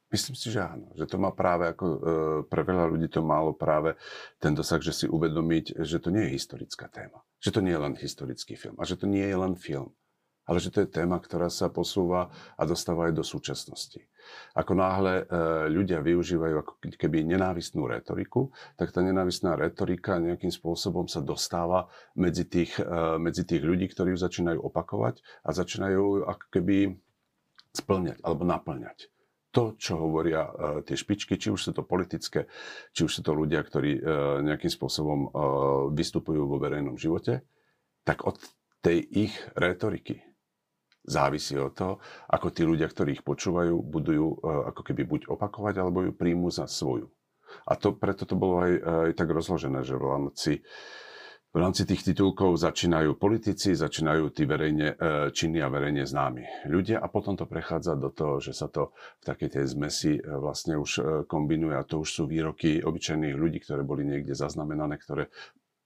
Myslím 0.06 0.38
si, 0.38 0.54
že 0.54 0.62
áno. 0.62 0.94
Že 0.94 1.06
to 1.10 1.16
má 1.18 1.34
práve, 1.34 1.66
ako 1.66 1.84
e, 1.84 1.98
pre 2.46 2.62
veľa 2.62 2.86
ľudí 2.94 3.10
to 3.10 3.26
málo 3.26 3.50
práve 3.58 3.98
ten 4.38 4.54
dosah, 4.54 4.78
že 4.78 4.94
si 4.94 5.06
uvedomiť, 5.10 5.82
že 5.82 5.98
to 5.98 6.14
nie 6.14 6.30
je 6.30 6.38
historická 6.38 6.86
téma. 6.86 7.26
Že 7.42 7.58
to 7.58 7.60
nie 7.66 7.74
je 7.74 7.82
len 7.82 7.94
historický 7.98 8.54
film. 8.54 8.78
A 8.78 8.86
že 8.86 8.94
to 8.94 9.10
nie 9.10 9.26
je 9.26 9.34
len 9.34 9.58
film. 9.58 9.90
Ale 10.46 10.62
že 10.62 10.70
to 10.70 10.86
je 10.86 10.94
téma, 10.94 11.18
ktorá 11.18 11.50
sa 11.50 11.74
posúva 11.74 12.30
a 12.54 12.62
dostáva 12.62 13.10
aj 13.10 13.18
do 13.18 13.26
súčasnosti. 13.26 13.98
Ako 14.54 14.78
náhle 14.78 15.26
e, 15.26 15.34
ľudia 15.74 15.98
využívajú 15.98 16.54
ako 16.62 16.72
keby 16.86 17.26
nenávistnú 17.26 17.90
retoriku, 17.90 18.54
tak 18.78 18.94
tá 18.94 19.02
nenávistná 19.02 19.58
retorika 19.58 20.22
nejakým 20.22 20.54
spôsobom 20.54 21.10
sa 21.10 21.18
dostáva 21.18 21.90
medzi 22.14 22.46
tých, 22.46 22.78
e, 22.78 23.18
medzi 23.18 23.42
tých 23.42 23.66
ľudí, 23.66 23.90
ktorí 23.90 24.14
ju 24.14 24.22
začínajú 24.22 24.62
opakovať 24.70 25.18
a 25.42 25.50
začínajú 25.50 26.30
ako 26.30 26.46
keby 26.54 26.94
splňať 27.74 28.22
alebo 28.22 28.46
naplňať 28.46 29.10
to, 29.56 29.72
čo 29.80 29.96
hovoria 29.96 30.44
uh, 30.44 30.52
tie 30.84 30.92
špičky, 30.92 31.40
či 31.40 31.48
už 31.48 31.56
sú 31.56 31.70
to 31.72 31.80
politické, 31.80 32.44
či 32.92 33.08
už 33.08 33.12
sú 33.16 33.20
to 33.24 33.32
ľudia, 33.32 33.64
ktorí 33.64 33.96
uh, 33.96 34.44
nejakým 34.44 34.68
spôsobom 34.68 35.20
uh, 35.24 35.30
vystupujú 35.96 36.44
vo 36.44 36.60
verejnom 36.60 37.00
živote, 37.00 37.40
tak 38.04 38.28
od 38.28 38.36
tej 38.84 39.00
ich 39.00 39.32
retoriky 39.56 40.20
závisí 41.08 41.56
od 41.56 41.72
toho, 41.72 41.94
ako 42.28 42.52
tí 42.52 42.68
ľudia, 42.68 42.84
ktorí 42.90 43.16
ich 43.16 43.24
počúvajú, 43.24 43.78
budú 43.78 44.10
ju 44.10 44.28
ako 44.42 44.82
keby 44.82 45.06
buď 45.06 45.20
opakovať, 45.30 45.78
alebo 45.78 46.02
ju 46.02 46.10
príjmu 46.10 46.50
za 46.50 46.66
svoju. 46.66 47.06
A 47.62 47.78
to, 47.78 47.94
preto 47.94 48.26
to 48.26 48.34
bolo 48.34 48.66
aj, 48.66 48.74
aj 48.82 49.10
tak 49.14 49.30
rozložené, 49.30 49.86
že 49.86 49.94
v 49.94 50.02
rámci 50.02 50.52
uh, 50.58 51.05
v 51.56 51.64
rámci 51.64 51.88
tých 51.88 52.12
titulkov 52.12 52.60
začínajú 52.60 53.16
politici, 53.16 53.72
začínajú 53.72 54.28
tí 54.28 54.44
verejne 54.44 54.92
e, 54.92 54.96
činní 55.32 55.64
a 55.64 55.72
verejne 55.72 56.04
známi 56.04 56.68
ľudia 56.68 57.00
a 57.00 57.08
potom 57.08 57.32
to 57.32 57.48
prechádza 57.48 57.96
do 57.96 58.12
toho, 58.12 58.44
že 58.44 58.52
sa 58.52 58.68
to 58.68 58.92
v 58.92 59.24
takej 59.24 59.48
tej 59.56 59.64
zmesi 59.72 60.12
e, 60.16 60.22
vlastne 60.36 60.76
už 60.76 60.90
e, 61.00 61.02
kombinuje 61.24 61.72
a 61.72 61.88
to 61.88 62.04
už 62.04 62.12
sú 62.12 62.22
výroky 62.28 62.84
obyčajných 62.84 63.32
ľudí, 63.32 63.64
ktoré 63.64 63.88
boli 63.88 64.04
niekde 64.04 64.36
zaznamenané, 64.36 65.00
ktoré 65.00 65.32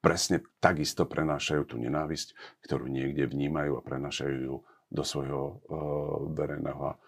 presne 0.02 0.42
takisto 0.59 1.06
prenášajú 1.06 1.62
tú 1.70 1.78
nenávisť, 1.78 2.35
ktorú 2.66 2.90
niekde 2.90 3.30
vnímajú 3.30 3.78
a 3.78 3.87
prenášajú 3.87 4.37
ju 4.42 4.56
do 4.90 5.02
svojho 5.06 5.62
verejného 6.35 6.98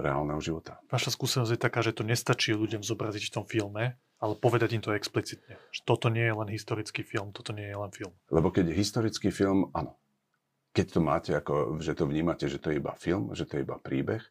reálneho 0.00 0.40
života. 0.40 0.80
Vaša 0.88 1.12
skúsenosť 1.12 1.52
je 1.52 1.60
taká, 1.60 1.84
že 1.84 1.92
to 1.92 2.00
nestačí 2.00 2.56
ľuďom 2.56 2.80
zobraziť 2.80 3.28
v 3.28 3.34
tom 3.34 3.44
filme, 3.44 3.98
ale 4.24 4.40
povedať 4.40 4.80
im 4.80 4.80
to 4.80 4.96
explicitne. 4.96 5.60
Že 5.68 5.80
toto 5.84 6.08
nie 6.08 6.24
je 6.24 6.32
len 6.32 6.48
historický 6.48 7.04
film, 7.04 7.36
toto 7.36 7.52
nie 7.52 7.68
je 7.68 7.76
len 7.76 7.92
film. 7.92 8.16
Lebo 8.32 8.48
keď 8.48 8.72
historický 8.72 9.28
film, 9.28 9.68
áno. 9.76 10.00
Keď 10.74 10.86
to 10.90 11.00
máte, 11.04 11.30
ako, 11.30 11.78
že 11.78 11.94
to 11.94 12.08
vnímate, 12.08 12.50
že 12.50 12.58
to 12.58 12.72
je 12.72 12.82
iba 12.82 12.96
film, 12.98 13.30
že 13.30 13.46
to 13.46 13.60
je 13.60 13.62
iba 13.62 13.78
príbeh, 13.78 14.24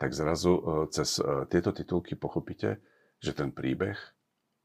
tak 0.00 0.16
zrazu 0.16 0.56
e, 0.56 0.62
cez 0.88 1.20
e, 1.20 1.44
tieto 1.44 1.76
titulky 1.76 2.16
pochopíte, 2.16 2.80
že 3.20 3.36
ten 3.36 3.52
príbeh 3.52 4.00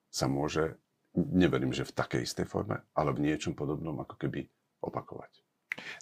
sa 0.08 0.32
môže, 0.32 0.80
neverím, 1.12 1.76
že 1.76 1.84
v 1.84 1.92
takej 1.92 2.24
istej 2.24 2.48
forme, 2.48 2.80
ale 2.96 3.12
v 3.12 3.28
niečom 3.28 3.52
podobnom 3.52 4.00
ako 4.00 4.16
keby 4.16 4.48
opakovať. 4.80 5.45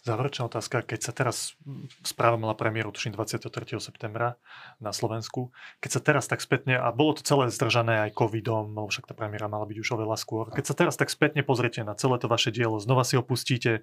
Záverečná 0.06 0.46
otázka, 0.46 0.84
keď 0.86 1.00
sa 1.00 1.12
teraz 1.12 1.58
správa 2.06 2.38
mala 2.38 2.54
premiéru, 2.54 2.94
tuším 2.94 3.16
23. 3.16 3.78
septembra 3.82 4.38
na 4.78 4.94
Slovensku, 4.94 5.50
keď 5.82 5.90
sa 5.90 6.00
teraz 6.00 6.24
tak 6.30 6.40
spätne, 6.42 6.78
a 6.78 6.88
bolo 6.94 7.18
to 7.18 7.26
celé 7.26 7.50
zdržané 7.50 8.08
aj 8.08 8.16
covidom, 8.16 8.74
však 8.88 9.10
tá 9.10 9.14
premiéra 9.16 9.50
mala 9.50 9.66
byť 9.66 9.76
už 9.80 9.88
oveľa 9.98 10.16
skôr, 10.20 10.50
keď 10.54 10.64
sa 10.64 10.74
teraz 10.74 10.94
tak 10.94 11.10
spätne 11.10 11.42
pozriete 11.42 11.82
na 11.82 11.98
celé 11.98 12.16
to 12.18 12.30
vaše 12.30 12.54
dielo, 12.54 12.78
znova 12.78 13.02
si 13.02 13.18
ho 13.18 13.22
pustíte, 13.24 13.82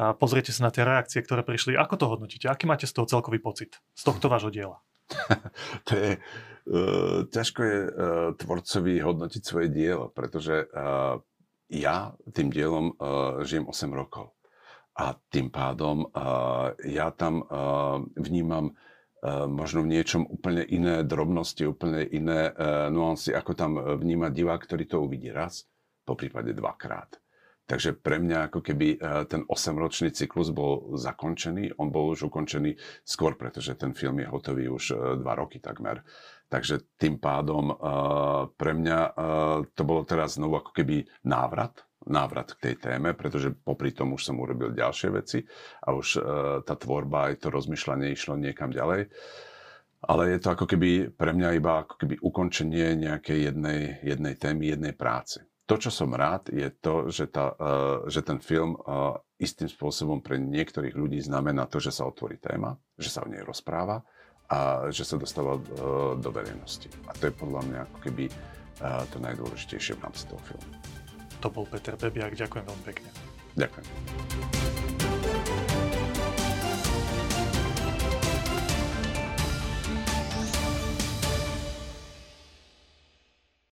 a 0.00 0.16
pozriete 0.16 0.54
sa 0.54 0.68
na 0.68 0.72
tie 0.72 0.86
reakcie, 0.86 1.20
ktoré 1.20 1.44
prišli, 1.44 1.76
ako 1.76 1.94
to 2.00 2.06
hodnotíte? 2.08 2.46
Aký 2.48 2.64
máte 2.64 2.88
z 2.88 2.96
toho 2.96 3.04
celkový 3.04 3.42
pocit, 3.42 3.76
z 3.92 4.02
tohto 4.02 4.32
vášho 4.32 4.48
diela? 4.48 4.80
to 5.88 5.92
je, 5.92 6.10
uh, 6.16 7.28
ťažko 7.28 7.60
je 7.60 7.78
uh, 7.84 7.90
tvorcovi 8.38 8.94
hodnotiť 9.02 9.42
svoje 9.44 9.68
dielo, 9.68 10.08
pretože 10.08 10.68
uh, 10.72 11.20
ja 11.72 12.12
tým 12.32 12.52
dielom 12.52 12.96
uh, 12.96 13.40
žijem 13.44 13.68
8 13.68 13.92
rokov. 13.92 14.32
A 14.92 15.16
tým 15.32 15.48
pádom 15.48 16.04
uh, 16.04 16.76
ja 16.84 17.08
tam 17.16 17.40
uh, 17.40 18.04
vnímam 18.12 18.76
uh, 18.76 19.48
možno 19.48 19.80
v 19.88 19.96
niečom 19.96 20.28
úplne 20.28 20.68
iné 20.68 21.00
drobnosti, 21.00 21.64
úplne 21.64 22.04
iné 22.04 22.52
uh, 22.52 22.92
nuancy, 22.92 23.32
ako 23.32 23.52
tam 23.56 23.80
vníma 23.80 24.28
divák, 24.28 24.60
ktorý 24.60 24.84
to 24.84 25.00
uvidí 25.00 25.32
raz, 25.32 25.64
po 26.04 26.12
prípade 26.12 26.52
dvakrát. 26.52 27.16
Takže 27.62 27.94
pre 27.94 28.20
mňa 28.20 28.50
ako 28.50 28.60
keby 28.60 29.00
ten 29.30 29.46
8-ročný 29.46 30.10
cyklus 30.12 30.50
bol 30.50 30.98
zakončený, 30.98 31.78
on 31.78 31.94
bol 31.94 32.10
už 32.12 32.28
ukončený 32.28 32.74
skôr, 33.06 33.38
pretože 33.38 33.78
ten 33.78 33.94
film 33.94 34.18
je 34.18 34.28
hotový 34.28 34.66
už 34.66 34.84
2 35.22 35.24
roky 35.24 35.62
takmer. 35.62 36.02
Takže 36.50 36.98
tým 36.98 37.22
pádom 37.22 37.72
pre 38.58 38.72
mňa 38.76 38.98
to 39.72 39.82
bolo 39.88 40.02
teraz 40.02 40.36
znovu 40.36 40.58
ako 40.58 40.74
keby 40.74 41.06
návrat 41.22 41.86
návrat 42.08 42.56
k 42.56 42.70
tej 42.70 42.74
téme, 42.78 43.14
pretože 43.14 43.52
popri 43.52 43.94
tom 43.94 44.14
už 44.16 44.32
som 44.32 44.40
urobil 44.40 44.74
ďalšie 44.74 45.08
veci 45.12 45.38
a 45.84 45.94
už 45.94 46.08
uh, 46.16 46.22
tá 46.66 46.74
tvorba 46.74 47.30
aj 47.30 47.46
to 47.46 47.48
rozmýšľanie 47.50 48.10
išlo 48.10 48.34
niekam 48.34 48.72
ďalej. 48.72 49.10
Ale 50.02 50.34
je 50.34 50.38
to 50.42 50.48
ako 50.50 50.66
keby 50.66 51.14
pre 51.14 51.30
mňa 51.30 51.48
iba 51.62 51.86
ako 51.86 51.94
keby 51.94 52.18
ukončenie 52.18 52.98
nejakej 52.98 53.54
jednej, 53.54 54.02
jednej 54.02 54.34
témy, 54.34 54.74
jednej 54.74 54.94
práce. 54.98 55.46
To, 55.70 55.78
čo 55.78 55.94
som 55.94 56.10
rád, 56.10 56.50
je 56.50 56.66
to, 56.74 57.06
že, 57.06 57.30
tá, 57.30 57.54
uh, 57.54 58.02
že 58.10 58.26
ten 58.26 58.42
film 58.42 58.74
uh, 58.74 59.14
istým 59.38 59.70
spôsobom 59.70 60.18
pre 60.18 60.42
niektorých 60.42 60.98
ľudí 60.98 61.22
znamená 61.22 61.70
to, 61.70 61.78
že 61.78 61.94
sa 61.94 62.06
otvorí 62.10 62.42
téma, 62.42 62.74
že 62.98 63.14
sa 63.14 63.22
o 63.22 63.30
nej 63.30 63.46
rozpráva 63.46 64.02
a 64.50 64.90
že 64.90 65.06
sa 65.06 65.16
dostáva 65.16 65.54
uh, 65.56 65.62
do 66.18 66.30
verejnosti. 66.34 66.90
A 67.06 67.14
to 67.14 67.30
je 67.30 67.38
podľa 67.38 67.62
mňa 67.62 67.78
ako 67.88 67.98
keby 68.02 68.24
uh, 68.26 69.06
to 69.08 69.22
najdôležitejšie 69.22 69.96
v 69.96 70.02
rámci 70.02 70.26
toho 70.26 70.42
filmu. 70.44 71.01
To 71.42 71.50
bol 71.50 71.66
Peter 71.66 71.98
Bebiak, 71.98 72.38
ďakujem 72.38 72.64
veľmi 72.70 72.84
pekne. 72.86 73.10
Ďakujem. 73.58 74.61